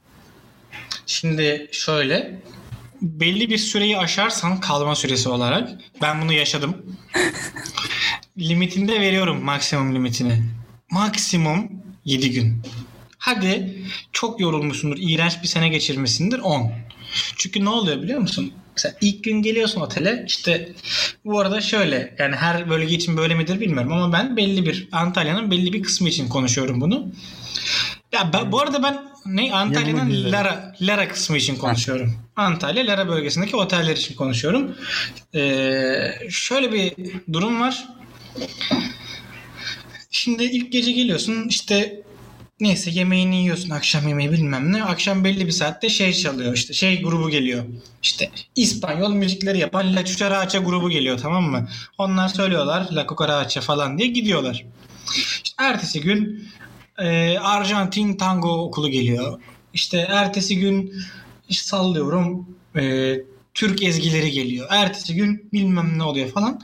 [1.06, 2.40] Şimdi şöyle.
[3.02, 5.70] Belli bir süreyi aşarsan kalma süresi olarak.
[6.02, 6.76] Ben bunu yaşadım.
[8.38, 10.42] Limitinde veriyorum maksimum limitini.
[10.90, 11.72] Maksimum
[12.04, 12.62] 7 gün.
[13.18, 13.82] Hadi
[14.12, 16.72] çok yorulmuşsundur, iğrenç bir sene geçirmişsindir 10.
[17.36, 18.52] Çünkü ne oluyor biliyor musun?
[18.80, 20.72] Mesela ilk gün geliyorsun otele işte
[21.24, 25.50] bu arada şöyle yani her bölge için böyle midir bilmiyorum ama ben belli bir Antalya'nın
[25.50, 27.12] belli bir kısmı için konuşuyorum bunu.
[28.12, 30.32] Ya ben, bu arada ben ne Antalya'nın.
[30.32, 32.16] Lara Lara kısmı için konuşuyorum.
[32.36, 34.76] Antalya Lara bölgesindeki oteller için konuşuyorum.
[35.34, 36.92] Ee, şöyle bir
[37.32, 37.88] durum var.
[40.10, 42.02] Şimdi ilk gece geliyorsun işte
[42.60, 44.84] neyse yemeğini yiyorsun akşam yemeği bilmem ne.
[44.84, 47.64] Akşam belli bir saatte şey çalıyor işte şey grubu geliyor.
[48.02, 51.68] İşte İspanyol müzikleri yapan La Cucaracha grubu geliyor tamam mı?
[51.98, 54.66] Onlar söylüyorlar La Cucaracha falan diye gidiyorlar.
[55.44, 56.48] İşte ertesi gün
[56.98, 59.40] e, Arjantin tango okulu geliyor.
[59.74, 60.94] İşte ertesi gün
[61.48, 63.14] işte sallıyorum e,
[63.60, 64.66] Türk ezgileri geliyor.
[64.70, 66.60] Ertesi gün bilmem ne oluyor falan.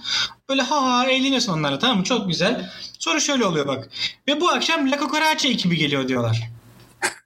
[0.48, 2.04] Böyle ha ha eğleniyorsun onlarla tamam mı?
[2.04, 2.70] Çok güzel.
[2.98, 3.88] Sonra şöyle oluyor bak.
[4.28, 6.50] Ve bu akşam La Cucaracha ekibi geliyor diyorlar.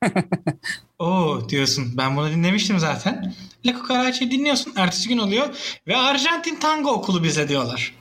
[0.99, 1.93] Oo diyorsun.
[1.97, 3.35] Ben bunu dinlemiştim zaten.
[3.67, 4.73] La Cucaracha'yı dinliyorsun.
[4.77, 5.49] Ertesi gün oluyor.
[5.87, 7.95] Ve Arjantin tango okulu bize diyorlar.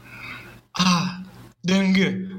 [0.74, 1.04] Aa
[1.68, 2.32] döngü.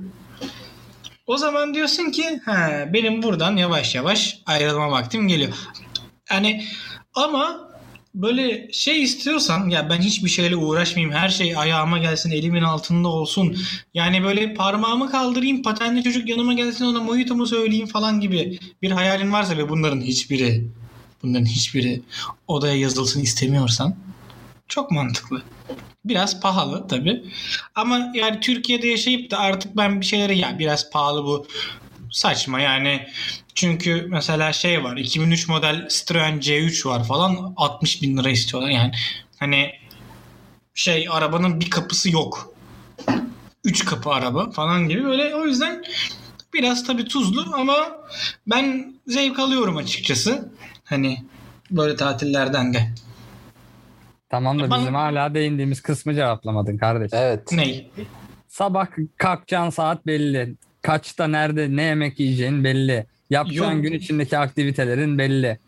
[1.26, 5.54] O zaman diyorsun ki ha, benim buradan yavaş yavaş ayrılma vaktim geliyor.
[6.30, 6.64] Yani
[7.14, 7.69] ama
[8.14, 13.56] böyle şey istiyorsan ya ben hiçbir şeyle uğraşmayayım her şey ayağıma gelsin elimin altında olsun
[13.94, 19.32] yani böyle parmağımı kaldırayım patenli çocuk yanıma gelsin ona mojitomu söyleyeyim falan gibi bir hayalin
[19.32, 20.68] varsa ve bunların hiçbiri
[21.22, 22.02] bunların hiçbiri
[22.48, 23.96] odaya yazılsın istemiyorsan
[24.68, 25.42] çok mantıklı.
[26.04, 27.24] Biraz pahalı tabi.
[27.74, 31.46] Ama yani Türkiye'de yaşayıp da artık ben bir şeylere ya biraz pahalı bu
[32.10, 33.06] saçma yani.
[33.60, 38.92] Çünkü mesela şey var 2003 model Citroen C3 var falan 60 bin lira istiyorlar yani.
[39.38, 39.72] Hani
[40.74, 42.54] şey arabanın bir kapısı yok.
[43.64, 45.84] 3 kapı araba falan gibi böyle o yüzden
[46.54, 47.74] biraz tabi tuzlu ama
[48.46, 50.52] ben zevk alıyorum açıkçası.
[50.84, 51.24] Hani
[51.70, 52.88] böyle tatillerden de.
[54.28, 57.10] Tamam da Bana- bizim hala değindiğimiz kısmı cevaplamadın kardeş.
[57.14, 57.52] Evet.
[57.52, 57.90] Ney?
[58.48, 58.86] Sabah
[59.16, 60.54] kalkacağın saat belli.
[60.82, 63.06] kaçta nerede ne yemek yiyeceğin belli.
[63.30, 63.82] Yapacağın Yok.
[63.82, 65.58] gün içindeki aktivitelerin belli.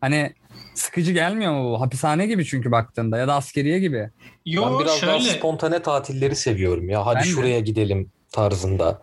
[0.00, 0.32] Hani
[0.74, 1.80] sıkıcı gelmiyor mu bu?
[1.80, 4.10] Hapishane gibi çünkü baktığında ya da askeriye gibi.
[4.46, 5.30] Yo ben biraz daha şöyle.
[5.38, 7.06] spontane tatilleri seviyorum ya.
[7.06, 7.28] Hadi Ben de.
[7.28, 9.02] şuraya gidelim tarzında.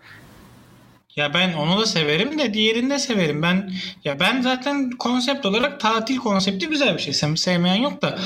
[1.16, 3.42] Ya ben onu da severim de diğerini de severim.
[3.42, 3.72] Ben
[4.04, 7.14] ya ben zaten konsept olarak tatil konsepti güzel bir şey.
[7.36, 8.20] Sevmeyen yok da.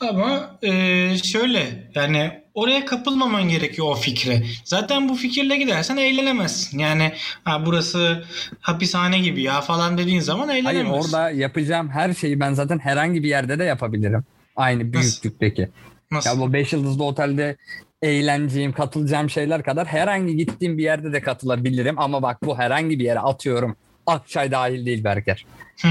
[0.00, 0.70] Ama e,
[1.18, 4.42] şöyle yani oraya kapılmaman gerekiyor o fikre.
[4.64, 6.78] Zaten bu fikirle gidersen eğlenemezsin.
[6.78, 7.12] Yani
[7.44, 8.24] ha burası
[8.60, 11.14] hapishane gibi ya falan dediğin zaman Hayır eğlenemezsin.
[11.14, 14.24] orada yapacağım her şeyi ben zaten herhangi bir yerde de yapabilirim.
[14.56, 15.68] Aynı büyüklükteki.
[16.10, 16.30] Nasıl?
[16.30, 17.56] Ya bu 5 yıldızlı otelde
[18.02, 21.98] eğleneceğim, katılacağım şeyler kadar herhangi gittiğim bir yerde de katılabilirim.
[21.98, 23.76] Ama bak bu herhangi bir yere atıyorum.
[24.06, 25.46] Akçay dahil değil Berker.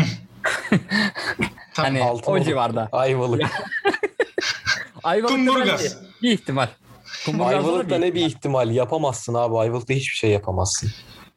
[1.74, 2.42] Hani Altınoluk.
[2.42, 2.90] o civarda.
[2.92, 3.42] Ayvalık.
[5.08, 5.98] Ayvalık'ta Kumburgaz.
[6.22, 6.68] bir ihtimal.
[7.26, 8.72] Kumburgaz'da da Ayvalık'ta ne bir ihtimal.
[8.72, 9.58] yapamazsın abi.
[9.58, 10.92] Ayvalık'ta hiçbir şey yapamazsın.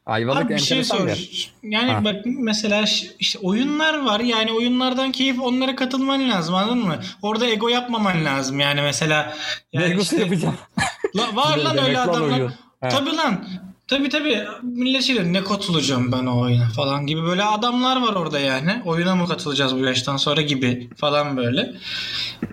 [0.05, 1.07] Ayvalık Abi bir şey sor.
[1.07, 1.53] bir.
[1.63, 2.03] Yani Ha.
[2.05, 2.85] bak mesela
[3.19, 4.19] işte oyunlar var.
[4.19, 6.99] Yani oyunlardan keyif onlara katılman lazım anladın mı?
[7.21, 9.33] Orada ego yapmaman lazım yani mesela.
[9.73, 10.55] Yani Legosu işte- yapacağım.
[11.15, 12.53] La, var lan öyle adamlar.
[12.89, 13.45] Tabii lan.
[13.87, 14.43] Tabii tabii.
[14.63, 18.81] Millet şey diyor, ne katılacağım ben o oyuna falan gibi böyle adamlar var orada yani.
[18.85, 21.73] Oyuna mı katılacağız bu yaştan sonra gibi falan böyle.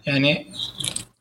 [0.07, 0.47] Yani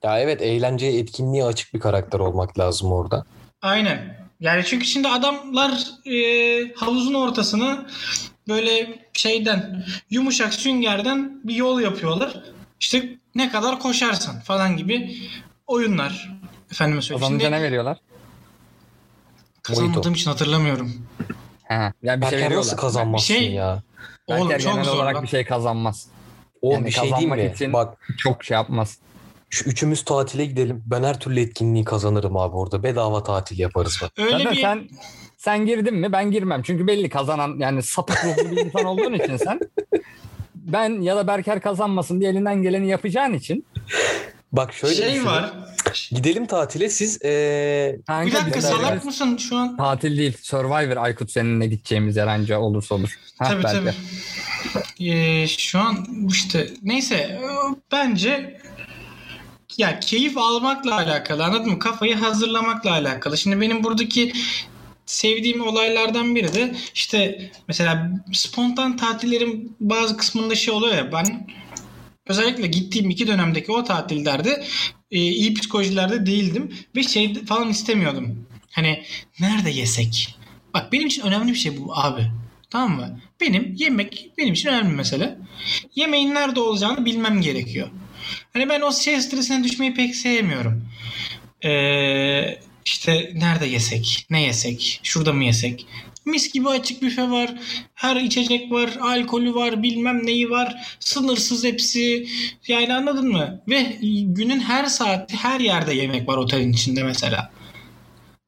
[0.03, 3.25] Ya evet eğlenceye, etkinliğe açık bir karakter olmak lazım orada.
[3.61, 4.27] aynen.
[4.39, 5.71] Yani çünkü şimdi adamlar
[6.05, 7.85] e, havuzun ortasına
[8.47, 12.43] böyle şeyden yumuşak süngerden bir yol yapıyorlar.
[12.79, 15.17] İşte ne kadar koşarsan falan gibi
[15.67, 16.37] oyunlar.
[16.71, 17.19] Efendime söyleyeyim.
[17.21, 17.97] Kazanınca Şimdi ne veriyorlar?
[19.63, 21.07] kazanmadığım için hatırlamıyorum.
[21.67, 22.57] Ha, yani bir şey Berker veriyorlar.
[22.57, 23.81] nasıl kazanmazsın Bir şey- ya?
[24.27, 25.23] Oğlum Berker çok genel zor olarak lan.
[25.23, 26.07] bir şey kazanmaz.
[26.61, 27.51] O Yani bir şey değil kazanmak mi?
[27.55, 28.97] için- Bak Çok şey yapmaz.
[29.49, 30.83] Şu üçümüz tatile gidelim.
[30.85, 32.83] Ben her türlü etkinliği kazanırım abi orada.
[32.83, 34.11] Bedava tatil yaparız bak.
[34.17, 34.89] Öyle Zaten bir sen
[35.37, 36.61] sen girdin mi ben girmem.
[36.61, 39.59] Çünkü belli kazanan yani sapık ruhlu bir insan olduğun için sen
[40.55, 43.65] ben ya da Berker kazanmasın diye elinden geleni yapacağın için
[44.51, 45.25] Bak şöyle şey düşünün.
[45.25, 45.53] var.
[46.11, 49.77] Gidelim tatile siz ee, Kanka, Bir dakika salak mısın şu an?
[49.77, 50.37] Tatil değil.
[50.41, 53.19] Survivor Aykut seninle gideceğimiz yer anca olursa olur.
[53.39, 53.95] Tabii Berker.
[54.99, 55.09] tabii.
[55.09, 57.41] Ee, şu an işte neyse
[57.91, 58.61] bence
[59.77, 61.79] ya keyif almakla alakalı anladın mı?
[61.79, 63.37] Kafayı hazırlamakla alakalı.
[63.37, 64.33] Şimdi benim buradaki
[65.05, 71.47] sevdiğim olaylardan biri de işte mesela spontan tatillerin bazı kısmında şey oluyor ya ben
[72.27, 74.63] özellikle gittiğim iki dönemdeki o tatillerde
[75.11, 78.47] e, iyi psikolojilerde değildim ve şey falan istemiyordum.
[78.71, 79.03] Hani
[79.39, 80.37] nerede yesek?
[80.73, 82.31] Bak benim için önemli bir şey bu abi.
[82.69, 83.19] Tamam mı?
[83.41, 85.37] Benim yemek benim için önemli mesele.
[85.95, 87.87] Yemeğin nerede olacağını bilmem gerekiyor.
[88.57, 90.85] Hani ben o şey stresine düşmeyi pek sevmiyorum.
[91.65, 95.87] Ee, işte nerede yesek, ne yesek, şurada mı yesek?
[96.25, 97.53] Mis gibi açık büfe var.
[97.93, 100.97] Her içecek var, alkolü var, bilmem neyi var.
[100.99, 102.27] Sınırsız hepsi.
[102.67, 103.61] Yani anladın mı?
[103.67, 103.81] Ve
[104.23, 107.51] günün her saati her yerde yemek var otelin içinde mesela.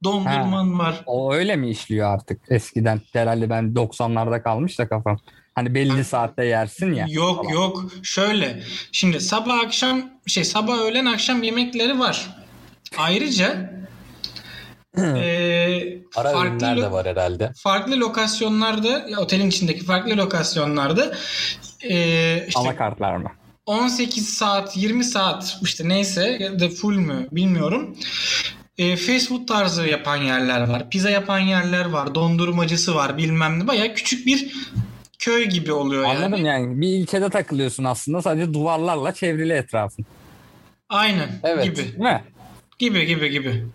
[0.03, 1.01] Dondurman var.
[1.05, 3.01] O öyle mi işliyor artık eskiden?
[3.13, 5.19] Herhalde ben 90'larda kalmış da kafam.
[5.59, 7.05] Hani belli saatte yersin ya.
[7.09, 7.53] Yok falan.
[7.53, 7.85] yok.
[8.03, 8.63] Şöyle.
[8.91, 12.29] Şimdi sabah akşam şey sabah öğlen akşam yemekleri var.
[12.97, 13.71] Ayrıca
[14.97, 17.51] eee, ara farklı de var herhalde.
[17.57, 21.13] farklı lokasyonlarda ya otelin içindeki farklı lokasyonlarda
[21.83, 23.31] eee işte Alakartlar mı?
[23.65, 27.97] 18 saat 20 saat işte neyse ya da full mü bilmiyorum.
[28.77, 30.89] E, fast food tarzı yapan yerler var.
[30.89, 32.15] Pizza yapan yerler var.
[32.15, 33.67] Dondurmacısı var bilmem ne.
[33.67, 34.53] Baya küçük bir
[35.19, 36.25] köy gibi oluyor yani.
[36.25, 36.81] Anladım yani.
[36.81, 38.21] Bir ilçede takılıyorsun aslında.
[38.21, 40.05] Sadece duvarlarla çevrili etrafın.
[40.89, 41.63] Aynen Evet.
[41.63, 41.75] gibi.
[41.77, 42.23] Değil mi?
[42.79, 43.65] Gibi gibi gibi.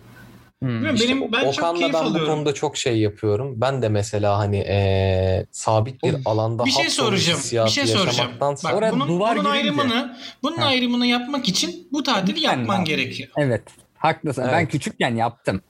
[0.61, 0.95] Hmm.
[0.95, 2.33] İşte benim ben çok Okan'la keyif ben bu alıyorum.
[2.33, 3.53] konuda çok şey yapıyorum.
[3.61, 7.39] Ben de mesela hani ee, sabit bir Oğlum, alanda Bir şey soracağım.
[7.65, 8.31] Bir şey soracağım.
[8.41, 10.65] Bak bunun, duvar bunun ayrımını bunun Ha.
[10.65, 12.85] ayrımını yapmak için bu tatili yapman abi.
[12.85, 13.29] gerekiyor.
[13.37, 13.63] Evet.
[13.97, 14.43] Haklısın.
[14.47, 14.71] Ben Evet.
[14.71, 15.61] küçükken yaptım.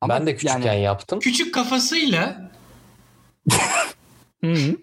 [0.00, 1.20] Ama ben de küçükken yani- yaptım.
[1.20, 2.50] Küçük kafasıyla
[4.44, 4.76] Hı hı.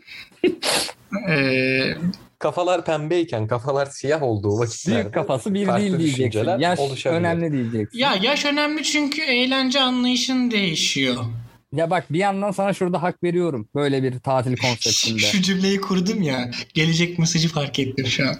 [1.32, 1.98] e,
[2.40, 6.60] Kafalar pembeyken kafalar siyah olduğu vakitlerde Büyük kafası bir değil diyeceksin.
[6.60, 7.20] Yaş oluşabilir.
[7.20, 8.00] önemli diyeceksin.
[8.00, 11.26] ya yaş önemli çünkü eğlence anlayışın değişiyor.
[11.74, 13.70] Ya bak bir yandan sana şurada hak veriyorum.
[13.76, 15.20] Böyle bir tatil konseptinde.
[15.32, 16.52] Şu cümleyi kurdum ya.
[16.74, 18.36] Gelecek mesajı fark ettim şu an.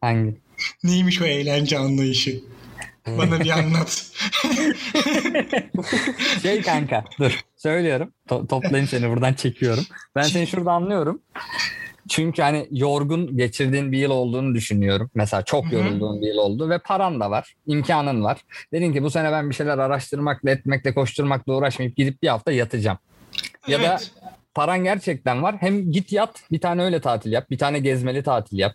[0.00, 0.36] Hangi?
[0.84, 2.40] Neymiş o eğlence anlayışı?
[3.18, 4.12] Bana bir anlat.
[6.42, 8.12] Şey kanka dur söylüyorum.
[8.28, 9.84] To- toplayayım seni buradan çekiyorum.
[10.16, 11.20] Ben seni şurada anlıyorum.
[12.08, 15.10] Çünkü hani yorgun geçirdiğin bir yıl olduğunu düşünüyorum.
[15.14, 18.38] Mesela çok yorulduğun bir yıl oldu ve paran da var, imkanın var.
[18.72, 22.98] Dedin ki bu sene ben bir şeyler araştırmakla, etmekle, koşturmakla uğraşmayıp gidip bir hafta yatacağım.
[23.68, 24.10] Ya da Evet.
[24.54, 25.56] paran gerçekten var.
[25.60, 28.74] Hem git yat, bir tane öyle tatil yap, bir tane gezmeli tatil yap.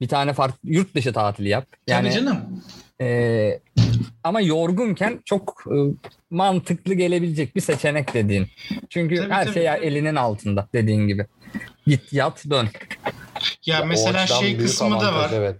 [0.00, 1.66] Bir tane farklı yurt dışı tatili yap.
[1.70, 2.62] Tabii Yani canım.
[3.00, 3.60] ee,
[4.24, 5.76] ama yorgunken çok e,
[6.30, 8.46] mantıklı gelebilecek bir seçenek dediğin.
[8.90, 9.86] Çünkü Tabii, her tabii, şey tabii.
[9.86, 11.26] elinin altında dediğin gibi.
[11.86, 12.68] Git yat dön.
[13.66, 15.30] Ya, O mesela şey kısmı da var.
[15.34, 15.56] Evet.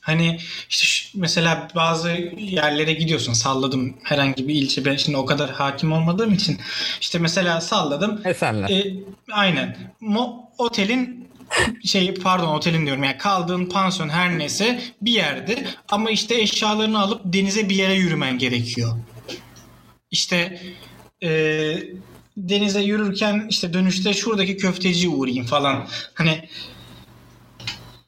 [0.00, 0.36] Hani
[0.68, 5.92] işte şu- mesela bazı yerlere gidiyorsun salladım herhangi bir ilçe ben şimdi o kadar hakim
[5.92, 6.58] olmadığım için
[7.00, 8.70] işte mesela salladım Esenler.
[8.70, 8.94] e,
[9.32, 11.28] aynen Mo, otelin
[11.84, 17.20] şey pardon otelin diyorum yani kaldığın pansiyon her neyse bir yerde ama işte eşyalarını alıp
[17.24, 18.96] denize bir yere yürümen gerekiyor.
[20.10, 20.62] İşte
[21.22, 21.30] e,
[22.36, 25.88] denize yürürken işte dönüşte şuradaki köfteciye uğrayayım falan.
[26.14, 26.48] Hani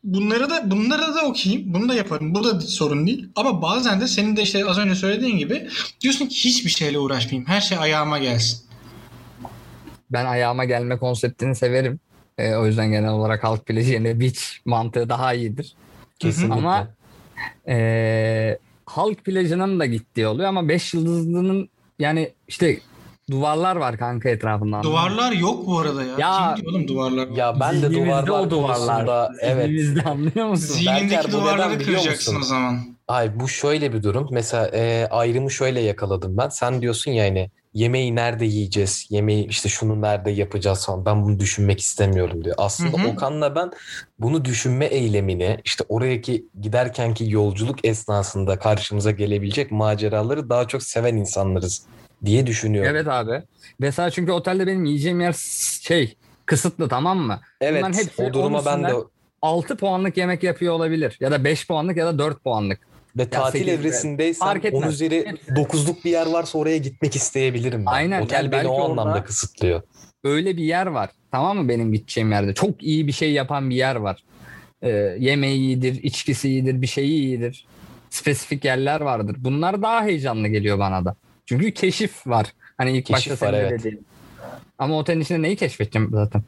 [0.05, 1.75] bunları da bunlara da okuyayım.
[1.75, 2.35] Bunu da yaparım.
[2.35, 3.29] Bu da sorun değil.
[3.37, 5.69] Ama bazen de senin de işte az önce söylediğin gibi
[6.01, 7.49] diyorsun ki hiçbir şeyle uğraşmayayım.
[7.49, 8.59] Her şey ayağıma gelsin.
[10.11, 12.01] Ben ayağıma gelme konseptini severim.
[12.39, 15.75] Ee, o yüzden genel olarak halk plajı yerine beach mantığı daha iyidir.
[16.19, 16.55] Kesinlikle.
[16.55, 16.89] Ama
[17.69, 21.69] ee, halk plajının da gittiği oluyor ama 5 yıldızlının
[21.99, 22.79] yani işte
[23.31, 24.83] duvarlar var kanka etrafında.
[24.83, 26.15] Duvarlar yok bu arada ya.
[26.19, 27.37] Ya- Kim diyor oğlum duvarlar var?
[27.37, 28.77] ya ben de duvarlar o duvarlar.
[28.77, 30.77] konusunda evet Zihnimizde anlıyor musun?
[30.87, 32.41] Berker, Zihnindeki neden duvarları kıracaksın musun?
[32.41, 32.79] o zaman.
[33.13, 34.29] Ay bu şöyle bir durum.
[34.31, 36.49] Mesela e, ayrımı şöyle yakaladım ben.
[36.49, 39.07] Sen diyorsun ya hani yemeği nerede yiyeceğiz?
[39.11, 41.05] Yemeği işte şunu nerede yapacağız falan.
[41.05, 42.55] Ben bunu düşünmek istemiyorum diyor.
[42.59, 43.09] Aslında Hı hı.
[43.09, 43.71] Okan'la ben
[44.19, 46.17] bunu düşünme eylemini işte oraya
[46.61, 51.87] giderkenki yolculuk esnasında karşımıza gelebilecek maceraları daha çok seven insanlarız
[52.25, 52.91] diye düşünüyorum.
[52.95, 53.43] Evet abi.
[53.79, 55.33] Mesela çünkü otelde benim yiyeceğim yer
[55.83, 57.41] şey kısıtlı tamam mı?
[57.61, 58.95] Evet, hepsi o duruma ben de
[59.43, 61.17] 6 puanlık yemek yapıyor olabilir.
[61.21, 62.92] Ya da 5 puanlık ya da 4 puanlık.
[63.17, 67.93] Ve tatil evresindeysen onun üzeri dokuzluk bir yer varsa oraya gitmek isteyebilirim ben.
[67.93, 69.83] Aynen, Otel yani beni belki o anlamda kısıtlıyor.
[70.25, 71.11] Öyle bir yer var.
[71.31, 72.55] Tamam mı benim gideceğim yerde?
[72.55, 74.25] Çok iyi bir şey yapan bir yer var.
[74.83, 74.89] Ee,
[75.19, 77.67] yemeği iyidir, içkisi iyidir, bir şeyi iyidir.
[78.11, 79.37] Spesifik yerler vardır.
[79.39, 81.17] Bunlar daha heyecanlı geliyor bana da.
[81.47, 82.53] Çünkü keşif var.
[82.79, 83.71] Hani ilk Keşif başta var, evet.
[83.71, 84.07] dediğin.
[84.79, 86.43] Ama otelin içinde neyi keşfedeceğim zaten?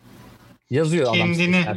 [0.71, 1.35] Yazıyor adam.
[1.35, 1.65] Kendini.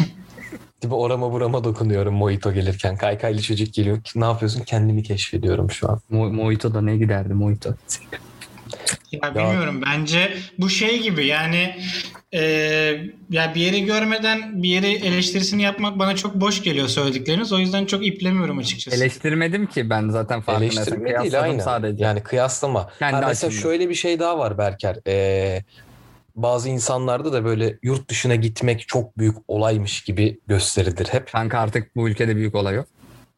[0.00, 0.94] mi?
[0.94, 2.96] Orama burama dokunuyorum mojito gelirken.
[2.96, 3.98] Kaykaylı çocuk geliyor.
[4.14, 4.60] Ne yapıyorsun?
[4.60, 6.00] Kendimi keşfediyorum şu an.
[6.12, 7.74] Mo- Mojito da ne giderdi Mojito.
[9.12, 11.76] Ya bilmiyorum bence bu şey gibi yani
[12.32, 12.40] e,
[13.30, 17.52] ya bir yeri görmeden bir yeri eleştirisini yapmak bana çok boş geliyor söyledikleriniz.
[17.52, 18.96] O yüzden çok iplemiyorum açıkçası.
[18.96, 20.82] Eleştirmedim ki ben zaten farkındaysan.
[20.82, 21.58] Eleştirme değil aynen.
[21.58, 22.04] sadece.
[22.04, 22.90] Yani kıyaslama.
[22.98, 24.96] Kendi Ha, mesela şöyle bir şey daha var Berker.
[25.06, 25.64] Ee,
[26.36, 31.32] bazı insanlarda da böyle yurt dışına gitmek çok büyük olaymış gibi gösterilir hep.
[31.32, 32.86] Kanka artık bu ülkede büyük olay yok.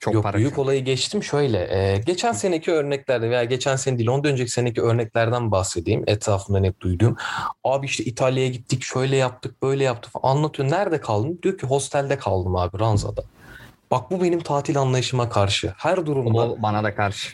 [0.01, 0.37] Çok Yok para.
[0.37, 0.61] büyük çünkü.
[0.61, 1.59] olayı geçtim şöyle.
[1.59, 6.05] e, geçen seneki örneklerde veya geçen sene değil ondan önceki seneki örneklerden bahsedeyim.
[6.07, 7.17] Etrafımdan hep duyduğum.
[7.65, 10.71] Abi işte İtalya'ya gittik şöyle yaptık böyle yaptık falan anlatıyor.
[10.71, 11.39] Nerede kaldın?
[11.43, 13.25] Diyor ki hostelde kaldım abi Ranza'da.
[13.91, 15.73] Bak bu benim tatil anlayışıma karşı.
[15.77, 17.29] Her durumda O bana da karşı.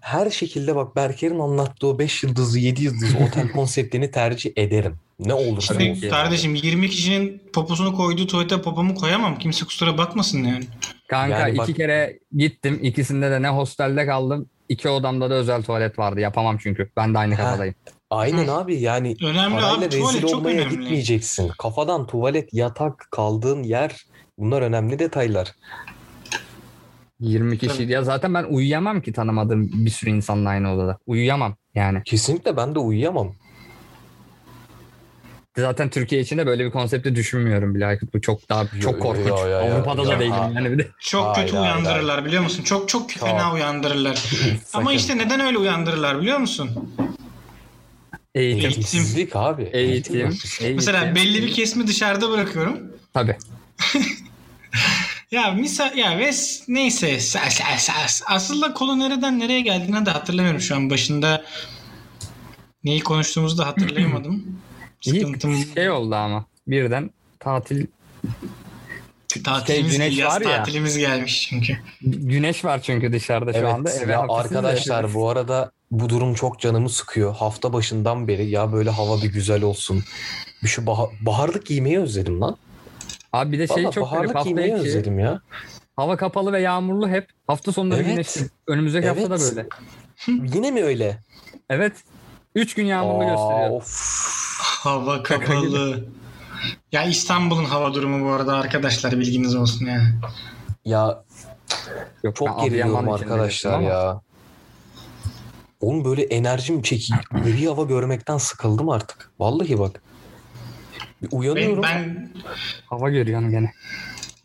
[0.00, 4.96] her şekilde bak Berker'in anlattığı o 5 yıldızlı 7 yıldızlı otel konseptini tercih ederim.
[5.18, 5.32] Ne
[5.68, 9.38] Tabii Şimdi kardeşim 20 kişinin poposunu koyduğu tuvalete popomu koyamam.
[9.38, 10.64] Kimse kusura bakmasın yani.
[11.08, 12.78] Kanka Yani iki bak- kere gittim.
[12.82, 14.48] İkisinde de ne hostelde kaldım.
[14.68, 16.20] İki odamda da özel tuvalet vardı.
[16.20, 16.90] Yapamam çünkü.
[16.96, 17.42] Ben de aynı Ha.
[17.42, 17.74] kafadayım.
[18.10, 18.52] Aynen Hı.
[18.52, 20.70] abi yani Önemli parayla abi rezil tuvalet çok olmaya önemli.
[20.70, 21.48] gitmeyeceksin.
[21.58, 24.06] Kafadan tuvalet, yatak, kaldığın yer
[24.38, 25.52] bunlar önemli detaylar.
[27.20, 27.82] 20 kişi.
[27.82, 30.98] Ya zaten ben uyuyamam ki tanımadığım bir sürü insanla aynı odada.
[31.06, 32.02] Uyuyamam yani.
[32.04, 33.34] Kesinlikle ben de uyuyamam.
[35.56, 38.14] Zaten Türkiye içinde böyle bir konsepti düşünmüyorum bile Aykut.
[38.14, 39.26] Bu çok daha Yo- çok korkunç.
[39.28, 40.50] yo- yo- yo- Avrupa'da yo- da değilim ha.
[40.54, 40.88] yani bir de.
[41.00, 42.62] Çok Hayır, kötü hayır, uyandırırlar biliyor musun?
[42.62, 43.28] Çok çok Çok.
[43.28, 44.22] fena uyandırırlar.
[44.72, 46.70] Ama işte neden öyle uyandırırlar biliyor musun?
[48.34, 48.64] Eğitim.
[48.64, 49.62] Eğitimsizlik abi.
[49.72, 50.16] Eğitim.
[50.16, 50.74] eğitim.
[50.76, 52.78] Mesela belli bir kesimi dışarıda bırakıyorum.
[53.14, 53.36] Tabii.
[55.30, 60.10] Ya misal ya ve s- neyse s- s- s- aslında konu nereden nereye geldiğini de
[60.10, 61.44] hatırlamıyorum şu an başında.
[62.84, 64.44] Neyi konuştuğumuzu da hatırlayamadım.
[65.06, 66.44] İyi Sıkıntım şey oldu ama.
[66.66, 67.86] Birden tatil
[69.44, 70.56] tatilimiz şey, güneş yaz var ya.
[70.56, 71.76] tatilimiz gelmiş çünkü.
[72.02, 73.90] güneş var çünkü dışarıda şu Evet anda.
[73.90, 77.34] Eve ya haklısınız arkadaşlar bu arada bu durum çok canımı sıkıyor.
[77.34, 80.04] Hafta başından beri ya böyle hava bir güzel olsun.
[80.62, 82.56] Bir şu baha- baharlık giymeyi özledim lan.
[83.32, 84.02] Abi bir de şey çok garip.
[84.02, 85.40] baharlık giymeyi özledim ya.
[85.96, 87.28] hava kapalı ve yağmurlu hep.
[87.46, 88.10] Hafta sonları Evet.
[88.10, 88.40] güneşli.
[88.66, 89.56] Önümüzdeki hafta da Evet.
[89.56, 89.68] böyle.
[90.54, 91.18] Yine mi öyle?
[91.70, 91.92] Evet.
[92.54, 93.70] 3 gün yağmurlu Aa, gösteriyor.
[93.70, 94.45] Of.
[94.76, 96.04] Hava kapalı.
[96.92, 100.08] Ya İstanbul'un hava durumu bu arada arkadaşlar bilginiz olsun yani.
[100.84, 101.22] Ya
[102.22, 104.20] Yok, çok geriliyorum arkadaşlar ya.
[105.80, 107.20] Oğlum böyle enerjim çekiyor.
[107.30, 109.30] Gri hava görmekten sıkıldım artık.
[109.38, 110.02] Vallahi bak.
[111.30, 111.82] Uyanıyorum.
[111.82, 112.42] Ben, ben
[112.86, 113.72] Hava görüyorsun gene.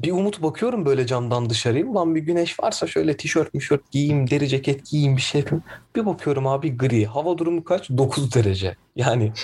[0.04, 1.86] Bir umut bakıyorum böyle camdan dışarıya.
[1.86, 5.64] Ulan bir güneş varsa şöyle tişört mişört giyeyim, deri ceket giyeyim bir şey yapayım.
[5.96, 7.06] Bir bakıyorum abi gri.
[7.06, 7.90] Hava durumu kaç?
[7.90, 8.76] 9 derece.
[8.96, 9.32] Yani.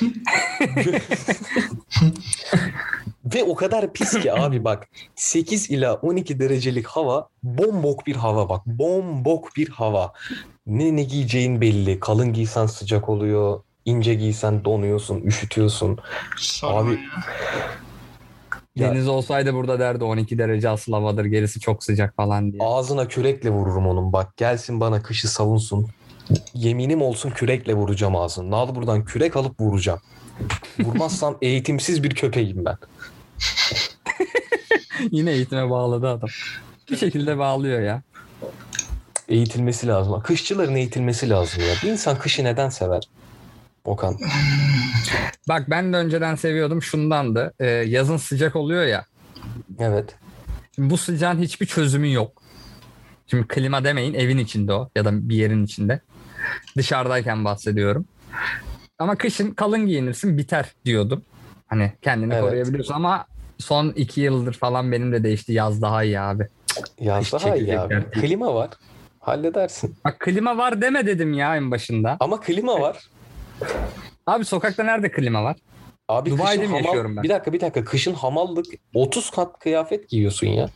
[3.35, 4.87] Ve o kadar pis ki abi bak.
[5.15, 8.65] 8 ila 12 derecelik hava bombok bir hava bak.
[8.65, 10.13] Bombok bir hava.
[10.67, 11.99] Ne ne giyeceğin belli.
[11.99, 13.61] Kalın giysen sıcak oluyor.
[13.85, 15.97] ince giysen donuyorsun, üşütüyorsun.
[16.37, 16.97] sorma Abi- ya.
[18.77, 22.63] Ya- Deniz olsaydı burada derdi 12 derece asıl havadır gerisi çok sıcak falan diye.
[22.63, 24.37] Ağzına kürekle vururum onun bak.
[24.37, 25.87] Gelsin bana kışı savunsun.
[26.53, 28.51] Yeminim olsun kürekle vuracağım ağzını.
[28.51, 29.99] Nal buradan kürek alıp vuracağım.
[30.79, 32.77] Vurmazsam eğitimsiz bir köpeğim ben.
[35.11, 36.29] Yine eğitime bağladı adam.
[36.91, 38.01] Bir şekilde bağlıyor ya.
[39.29, 40.21] Eğitilmesi lazım.
[40.21, 41.73] Kışçıların eğitilmesi lazım ya.
[41.83, 43.03] Bir insan kışı neden sever?
[43.85, 44.17] Okan.
[45.47, 47.53] Bak ben de önceden seviyordum şundandı.
[47.59, 49.05] Ee, yazın sıcak oluyor ya.
[49.79, 50.15] Evet.
[50.75, 52.41] Şimdi bu sıcağın hiçbir çözümü yok.
[53.27, 55.99] Şimdi klima demeyin evin içinde o ya da bir yerin içinde.
[56.77, 58.05] Dışarıdayken bahsediyorum.
[58.99, 61.21] Ama kışın kalın giyinirsin biter diyordum.
[61.67, 62.43] Hani kendini Evet.
[62.43, 63.25] koruyabiliyorsun ama
[63.57, 65.53] son iki yıldır falan benim de değişti.
[65.53, 66.47] Yaz daha iyi abi.
[66.99, 67.89] Yaz Kış daha iyi abi.
[67.93, 68.21] çekecekler.
[68.21, 68.69] Klima var.
[69.19, 69.95] Halledersin.
[70.05, 72.17] Bak klima var deme dedim ya en başında.
[72.19, 72.97] Ama klima var.
[74.27, 75.55] Abi sokakta nerede klima var?
[76.07, 76.83] Abi Dubai'de kışın mi hamal...
[76.85, 77.23] yaşıyorum ben?
[77.23, 77.85] Bir dakika bir dakika.
[77.85, 80.69] Kışın hamallık 30 kat kıyafet giyiyorsun ya.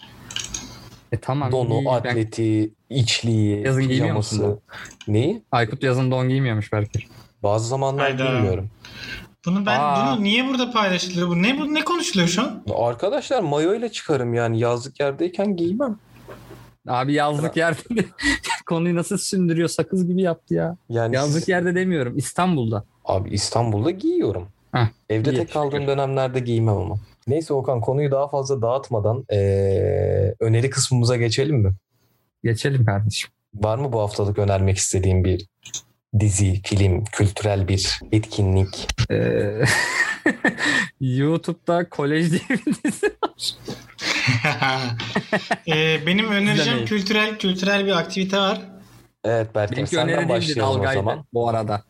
[1.11, 1.51] E tamam.
[1.51, 1.81] Donu.
[1.85, 4.59] Ben- atleti, içliği, Yazın pijaması.
[5.07, 5.43] Neyi?
[5.51, 6.99] Aykut yazın don giymiyormuş belki.
[7.43, 8.33] Bazı zamanlar Hayda.
[8.33, 8.69] bilmiyorum.
[9.45, 10.13] Bunu ben Aa.
[10.15, 11.27] bunu niye burada paylaşılıyor?
[11.27, 12.63] Bu ne bu ne konuşuluyor şu an?
[12.75, 15.99] Arkadaşlar mayo ile çıkarım yani yazlık yerdeyken giymem.
[16.87, 17.79] Abi yazlık yerde
[18.65, 20.77] konuyu nasıl sündürüyor sakız gibi yaptı ya.
[20.89, 22.83] Yani Yazlık yerde demiyorum İstanbul'da.
[23.05, 24.47] Abi İstanbul'da giyiyorum.
[24.73, 25.87] Heh, Evde tek kaldığım şükür.
[25.87, 26.95] dönemlerde giymem ama.
[27.27, 31.71] Neyse Okan konuyu daha fazla dağıtmadan eee, öneri kısmımıza geçelim mi?
[32.43, 33.29] Geçelim kardeşim.
[33.53, 35.45] Var mı bu haftalık önermek istediğin bir
[36.19, 38.87] dizi, film, kültürel bir etkinlik?
[39.11, 39.61] Ee,
[40.99, 43.55] YouTube'da kolej diye bir dizi var.
[45.67, 48.61] Ee, benim önereceğim kültürel kültürel bir aktivite var.
[49.23, 51.25] Evet Benimki senden başlayalım o zaman.
[51.33, 51.83] bu arada.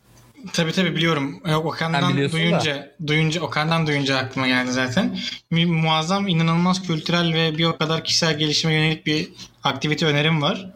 [0.53, 1.39] Tabii tabii biliyorum.
[1.45, 2.43] Sen Okan'dan biliyorsun da.
[2.43, 5.17] duyunca, duyunca Okan'dan duyunca aklıma geldi zaten.
[5.51, 9.29] Mu- Muazzam, inanılmaz kültürel ve bir o kadar kişisel gelişime yönelik bir
[9.63, 10.69] aktivite önerim var.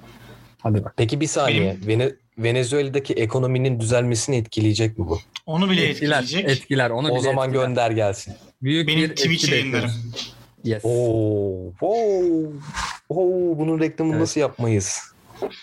[0.60, 0.94] Hadi bak.
[0.98, 1.78] Peki bir saniye.
[1.88, 5.20] Vene- Venezuela'daki ekonominin düzelmesini etkileyecek mi bu?
[5.46, 6.58] Onu bile Etkiler, etkileyecek.
[6.58, 6.90] etkiler.
[6.90, 7.66] Onu o bile zaman etkiler.
[7.68, 8.34] gönder gelsin.
[8.64, 9.92] Büyük Benim bir Twitch etki yayınlarım.
[10.64, 10.82] Yes.
[10.86, 12.24] Oo, oo,
[13.10, 14.22] oo, bunun reklamını Evet.
[14.22, 15.00] nasıl yapmayız?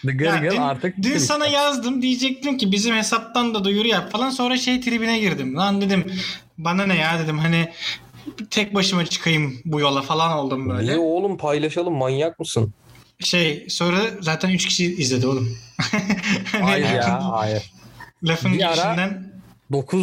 [0.03, 1.21] The Gırgıl dün, artık dün Twitch'te.
[1.21, 5.57] sana yazdım diyecektim ki bizim hesaptan da duyuru yap falan sonra şey tribine girdim.
[5.57, 6.13] Lan dedim
[6.59, 7.69] bana ne ya dedim hani
[8.51, 10.87] tek başıma çıkayım bu yola falan oldum böyle.
[10.87, 12.73] Niye oğlum paylaşalım manyak mısın?
[13.19, 15.59] Şey sonra zaten 3 kişi izledi oğlum.
[16.61, 17.73] Hayır ya hayır.
[18.23, 19.33] Lafın Bir ara- girişinden
[19.73, 20.01] 9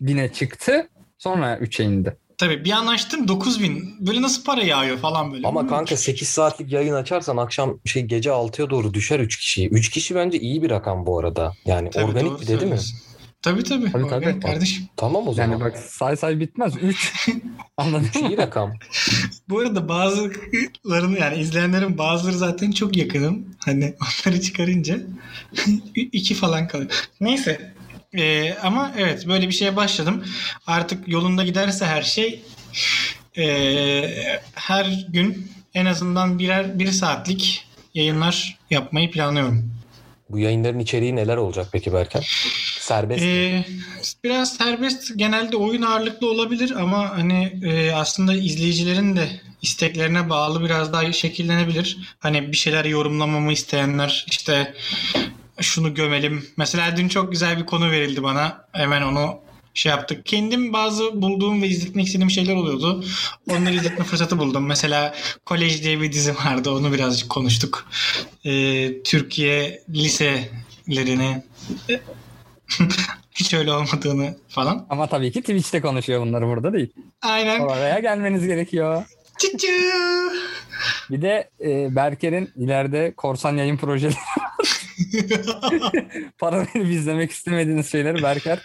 [0.00, 0.88] bine çıktı
[1.18, 2.16] sonra 3'e indi.
[2.38, 5.48] Tabii bir an açtım 9000 böyle nasıl para yağıyor falan böyle.
[5.48, 9.68] Ama kanka 8 saatlik yayın açarsan akşam şey gece 6'ya doğru düşer 3 kişi.
[9.68, 11.52] 3 kişi bence iyi bir rakam bu arada.
[11.64, 12.58] Yani Tabii, organik bir dedi mi?
[12.58, 12.98] söylüyorsun.
[13.42, 13.92] Tabii tabii.
[13.92, 14.52] Tabii, Organik tabii.
[14.52, 14.84] kardeşim.
[14.96, 15.50] Tamam o zaman.
[15.50, 16.74] Yani bak say say bitmez.
[16.82, 17.26] 3.
[17.76, 18.72] Anladın iyi rakam.
[19.48, 23.46] Bu arada bazılarını yani izleyenlerin bazıları zaten çok yakınım.
[23.64, 25.00] Hani onları çıkarınca
[25.94, 26.90] iki falan kalıyor.
[27.20, 27.73] Neyse.
[28.16, 30.24] Ee, ama evet böyle bir şeye başladım.
[30.66, 32.42] Artık yolunda giderse her şey
[33.38, 39.70] ee, her gün en azından birer bir saatlik yayınlar yapmayı planlıyorum.
[40.30, 42.52] Bu yayınların içeriği neler olacak peki Berker?
[42.78, 43.28] Serbest mi?
[43.28, 43.64] Ee,
[44.24, 49.28] biraz serbest genelde oyun ağırlıklı olabilir ama hani e, aslında izleyicilerin de
[49.62, 51.98] isteklerine bağlı biraz daha şekillenebilir.
[52.18, 54.74] Hani bir şeyler yorumlamamı isteyenler işte
[55.60, 56.46] şunu gömelim.
[56.56, 58.64] Mesela dün çok güzel bir konu verildi bana.
[58.72, 59.44] Hemen onu
[59.74, 60.26] şey yaptık.
[60.26, 63.04] Kendim bazı bulduğum ve izletmek istediğim şeyler oluyordu.
[63.50, 64.66] Onları izletme fırsatı buldum.
[64.66, 65.14] Mesela
[65.46, 66.70] Kolej diye bir dizi vardı.
[66.70, 67.86] Onu birazcık konuştuk.
[68.44, 71.42] Ee, Türkiye liselerini
[73.34, 74.86] hiç öyle olmadığını falan.
[74.90, 76.92] Ama tabii ki Twitch'te konuşuyor bunları burada değil.
[77.22, 77.60] Aynen.
[77.60, 79.04] Oraya gelmeniz gerekiyor.
[81.10, 84.16] Bir de e, Berker'in ileride korsan yayın projeleri
[86.38, 88.58] para verip izlemek istemediğiniz şeyleri Berker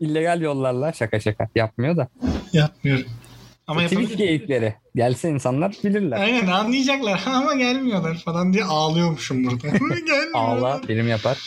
[0.00, 2.08] illegal yollarla şaka şaka yapmıyor da.
[2.52, 3.06] Yapmıyorum.
[3.66, 4.26] Ama Twitch yapabilirim.
[4.26, 4.74] geyikleri.
[4.94, 6.20] Gelse insanlar bilirler.
[6.20, 9.68] Aynen anlayacaklar ama gelmiyorlar falan diye ağlıyormuşum burada.
[10.34, 11.38] Ağla film yapar.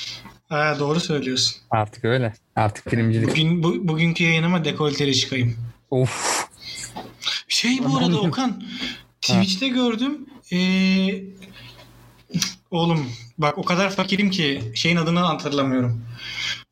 [0.49, 1.55] Ha, doğru söylüyorsun.
[1.71, 2.33] Artık öyle.
[2.55, 3.29] Artık filmcilik.
[3.29, 5.57] Bugün bu, bugünkü yayınıma dekolteli çıkayım.
[5.91, 6.45] Of.
[7.47, 8.63] Şey bu arada Okan
[9.21, 10.25] Twitch'te gördüm.
[10.51, 10.57] Ee,
[12.71, 16.01] oğlum bak o kadar fakirim ki şeyin adını hatırlamıyorum.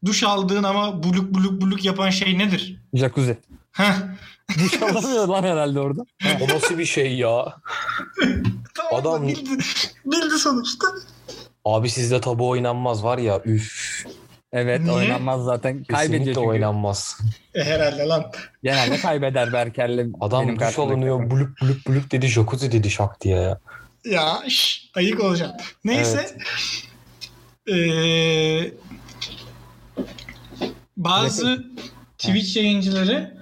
[0.06, 2.82] Duş aldığın ama buluk buluk buluk yapan şey nedir?
[2.94, 3.38] Jacuzzi.
[3.72, 3.94] Heh.
[4.60, 6.06] Duş alamıyor lan herhalde orada.
[6.42, 7.46] O nasıl bir şey ya?
[8.74, 9.64] Tamam, Adam- bildi,
[10.06, 10.88] bildi sonuçta.
[11.66, 14.06] Abi sizde tabu oynanmaz var ya üf.
[14.54, 14.94] Evet Niye?
[14.94, 15.84] oynanmaz zaten.
[15.84, 16.48] Kaybediyor Kesinlikle çünkü.
[16.48, 17.18] oynanmaz.
[17.56, 18.32] E, herhalde lan.
[18.64, 20.08] Genelde kaybeder Berker'le.
[20.22, 23.60] Adam duş alınıyor buluk buluk buluk dedi jacuzzi dedi şak diye ya.
[24.12, 25.52] Ya şş, ayık olacağım.
[25.86, 26.38] Neyse.
[27.72, 28.72] Ee,
[30.98, 31.66] bazı
[32.18, 33.38] Twitch yayıncıları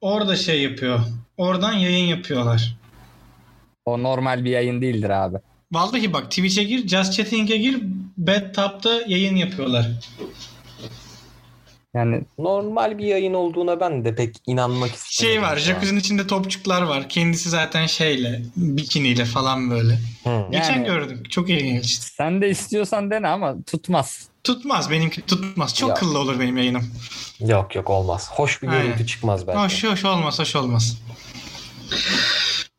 [0.00, 1.00] orada şey yapıyor.
[1.36, 2.76] Oradan yayın yapıyorlar.
[3.84, 5.38] O normal bir yayın değildir abi.
[5.72, 7.78] Vallahi bak Twitch'e gir, Just Chatting'e gir,
[8.18, 9.90] Bedtap'ta yayın yapıyorlar.
[11.94, 15.42] Yani Normal bir yayın olduğuna ben de pek inanmak istemiyorum.
[15.42, 17.08] Şey var, jacuzzi'nin içinde topçuklar var.
[17.08, 19.98] Kendisi zaten şeyle, bikiniyle falan böyle.
[20.24, 20.44] Hı.
[20.50, 21.22] Geçen Yani- gördüm.
[21.30, 21.86] Çok ilginç.
[21.98, 24.28] sen de istiyorsan dene ama tutmaz.
[24.44, 25.74] Tutmaz benimki tutmaz.
[25.74, 25.94] Çok Ya.
[25.94, 26.90] kıllı olur benim yayınım.
[27.40, 28.30] Yok yok olmaz.
[28.32, 28.82] Hoş bir Aynen.
[28.86, 29.58] görüntü çıkmaz belki.
[29.58, 30.98] Hoş hoş olmaz hoş olmaz.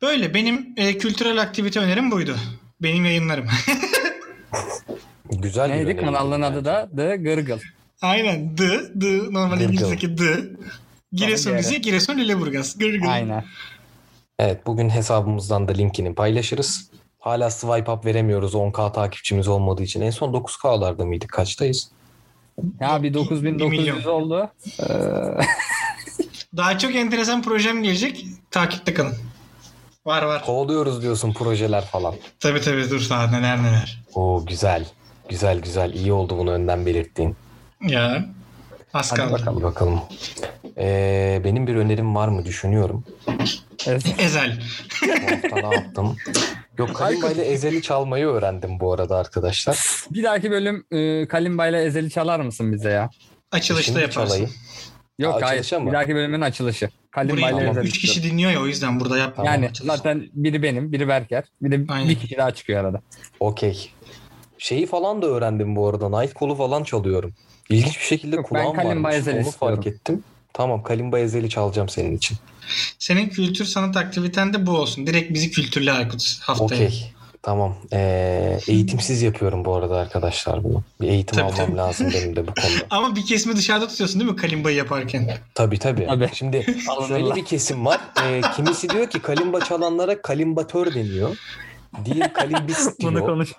[0.02, 2.36] Böyle benim e, kültürel aktivite önerim buydu.
[2.82, 3.46] Benim yayınlarım.
[5.30, 7.58] Güzel bir Neydi kanalın adı da The Gırgıl.
[8.02, 8.56] Aynen.
[8.56, 9.60] The, the normal.
[9.60, 10.44] İngilizce'deki the.
[11.12, 12.78] Giresun Rize, Giresun Lüleburgaz.
[12.78, 13.06] Gırgıl.
[13.08, 13.44] Aynen.
[14.38, 16.90] Evet bugün hesabımızdan da linkini paylaşırız.
[17.18, 20.00] Hala swipe up veremiyoruz 10k takipçimiz olmadığı için.
[20.00, 21.30] En son 9k'larda mıydık?
[21.30, 21.90] Kaçtayız?
[22.80, 24.02] Ya bir Bir 9900 milyon.
[24.04, 24.50] oldu.
[24.80, 24.84] Ee,
[26.56, 28.26] Daha çok enteresan projem gelecek.
[28.50, 29.14] Takipte kalın.
[30.06, 30.44] Var var.
[30.44, 32.14] Kovalıyoruz diyorsun projeler falan.
[32.40, 34.02] Tabii tabii dur daha neler neler.
[34.14, 34.86] Oo güzel.
[35.28, 35.94] Güzel güzel.
[35.94, 37.36] İyi oldu bunu önden belirttiğin.
[37.86, 38.24] Ya.
[38.94, 39.32] Az Hadi kaldı.
[39.32, 39.62] bakalım.
[39.62, 40.00] Bakalım.
[40.78, 43.04] Ee, benim bir önerim var mı düşünüyorum.
[43.86, 44.02] evet.
[44.18, 44.60] Ezel.
[45.52, 46.16] Ne yaptım?
[46.78, 49.78] Yok Kalimba ile Ezel'i çalmayı öğrendim bu arada arkadaşlar.
[50.10, 53.10] Bir dahaki bölüm e, Kalimba ile Ezel'i çalar mısın bize ya?
[53.52, 54.26] Açılışta Şimdi yaparsın.
[54.26, 54.50] çalayım.
[55.18, 55.76] Yok Ha, hayır.
[55.78, 55.86] mı?
[55.86, 56.88] Bir dahaki bölümün açılışı.
[57.10, 57.84] Kalimba Burayı ile Tamam.
[57.84, 59.44] Üç kişi dinliyor ya o yüzden burada yapma.
[59.46, 59.92] Yani Açılış.
[59.96, 61.44] zaten biri benim, biri Berker.
[61.62, 62.08] Bir de Aynen.
[62.08, 63.00] bir kişi daha çıkıyor arada.
[63.40, 63.90] Okey.
[64.58, 66.20] Şeyi falan da öğrendim bu arada.
[66.20, 67.34] Night Call'u falan çalıyorum.
[67.72, 69.16] İlginç bir şekilde Yok, ben kulağım Kalimba varmış.
[69.18, 69.76] Ezel'i Onu istiyorum.
[69.76, 70.24] fark ettim.
[70.52, 72.36] Tamam Kalimba Ezel'i çalacağım senin için.
[72.98, 75.06] Senin kültür sanat aktiviten de bu olsun.
[75.06, 76.86] Direkt bizi kültürle Aykut haftaya.
[76.86, 77.12] Okey.
[77.42, 77.76] Tamam.
[77.92, 80.82] Ee, eğitimsiz yapıyorum bu arada arkadaşlar bunu.
[81.00, 81.76] Bir eğitim Tabii, almam tabii.
[81.76, 82.86] lazım benim de bu konuda.
[82.90, 85.30] Ama bir kesimi dışarıda tutuyorsun değil mi kalimbayı yaparken?
[85.54, 86.06] Tabii tabii.
[86.06, 86.30] Tabii.
[86.34, 86.66] Şimdi
[87.08, 88.00] şöyle bir kesim var.
[88.24, 91.36] Ee, kimisi diyor ki kalimba çalanlara kalimbatör deniyor.
[92.34, 93.26] Kalimbist Bunu diyor.
[93.26, 93.52] konuş.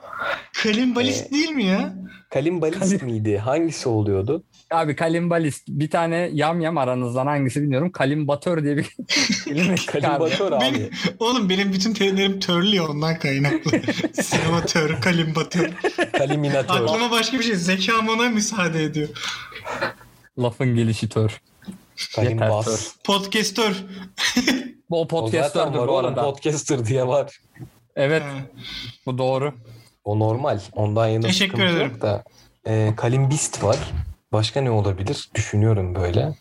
[0.64, 1.94] Kalimbalist Ee, değil mi ya?
[2.30, 3.38] Kalimbalist miydi?
[3.38, 4.44] Hangisi oluyordu?
[4.72, 5.68] Abi kalimbalist.
[5.68, 7.92] Bir tane yam yam aranızdan hangisi bilmiyorum.
[7.92, 8.84] Kalimbatör diye bir
[9.46, 9.76] kelime.
[9.76, 10.62] Kalimbatör abi.
[10.62, 13.72] Benim, oğlum benim bütün terimlerim törlü ya ondan kaynaklı.
[14.24, 15.70] Sinematör, kalimbatör.
[16.18, 16.76] Kaliminatör.
[16.84, 17.56] Aklıma başka bir şey.
[17.56, 19.10] Zekam ona müsaade ediyor.
[20.40, 21.42] Lafın gelişi tör.
[22.16, 22.96] Kalimbas.
[23.04, 23.84] Podcastör.
[24.90, 26.22] Bu o O zaten podcastördür var bu oğlum arada.
[26.24, 27.40] podcaster diye var.
[27.96, 28.24] Evet
[29.06, 29.54] bu doğru.
[30.04, 30.60] O normal.
[30.74, 31.92] Ondan yana Teşekkür sıkıntı ederim.
[31.92, 32.24] yok da.
[32.68, 33.78] Ee, kalimbist var.
[34.32, 35.30] Başka ne olabilir?
[35.36, 36.34] Düşünüyorum böyle.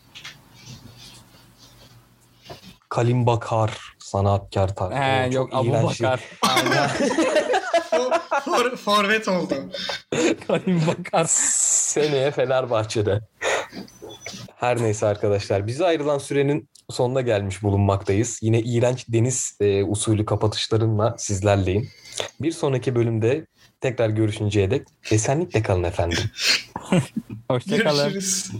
[2.89, 3.93] Kalimbakar.
[3.99, 4.95] Sanatkar tarzı.
[4.95, 6.01] He, yok Abu iğrenç.
[6.01, 6.19] Bakar.
[6.41, 6.87] Aynen.
[7.89, 8.11] For,
[8.45, 9.55] for, forvet oldu.
[10.47, 11.25] Kalimbakar.
[11.29, 13.19] Seneye Fenerbahçe'de.
[14.55, 15.67] Her neyse arkadaşlar.
[15.67, 18.39] Bize ayrılan sürenin sonuna gelmiş bulunmaktayız.
[18.41, 21.89] Yine iğrenç deniz e, usulü kapatışlarımla sizlerleyim.
[22.41, 23.45] Bir sonraki bölümde
[23.81, 26.19] tekrar görüşünceye dek esenlikle kalın efendim.
[27.47, 28.09] Hoşçakalın.
[28.09, 28.51] Görüşürüz.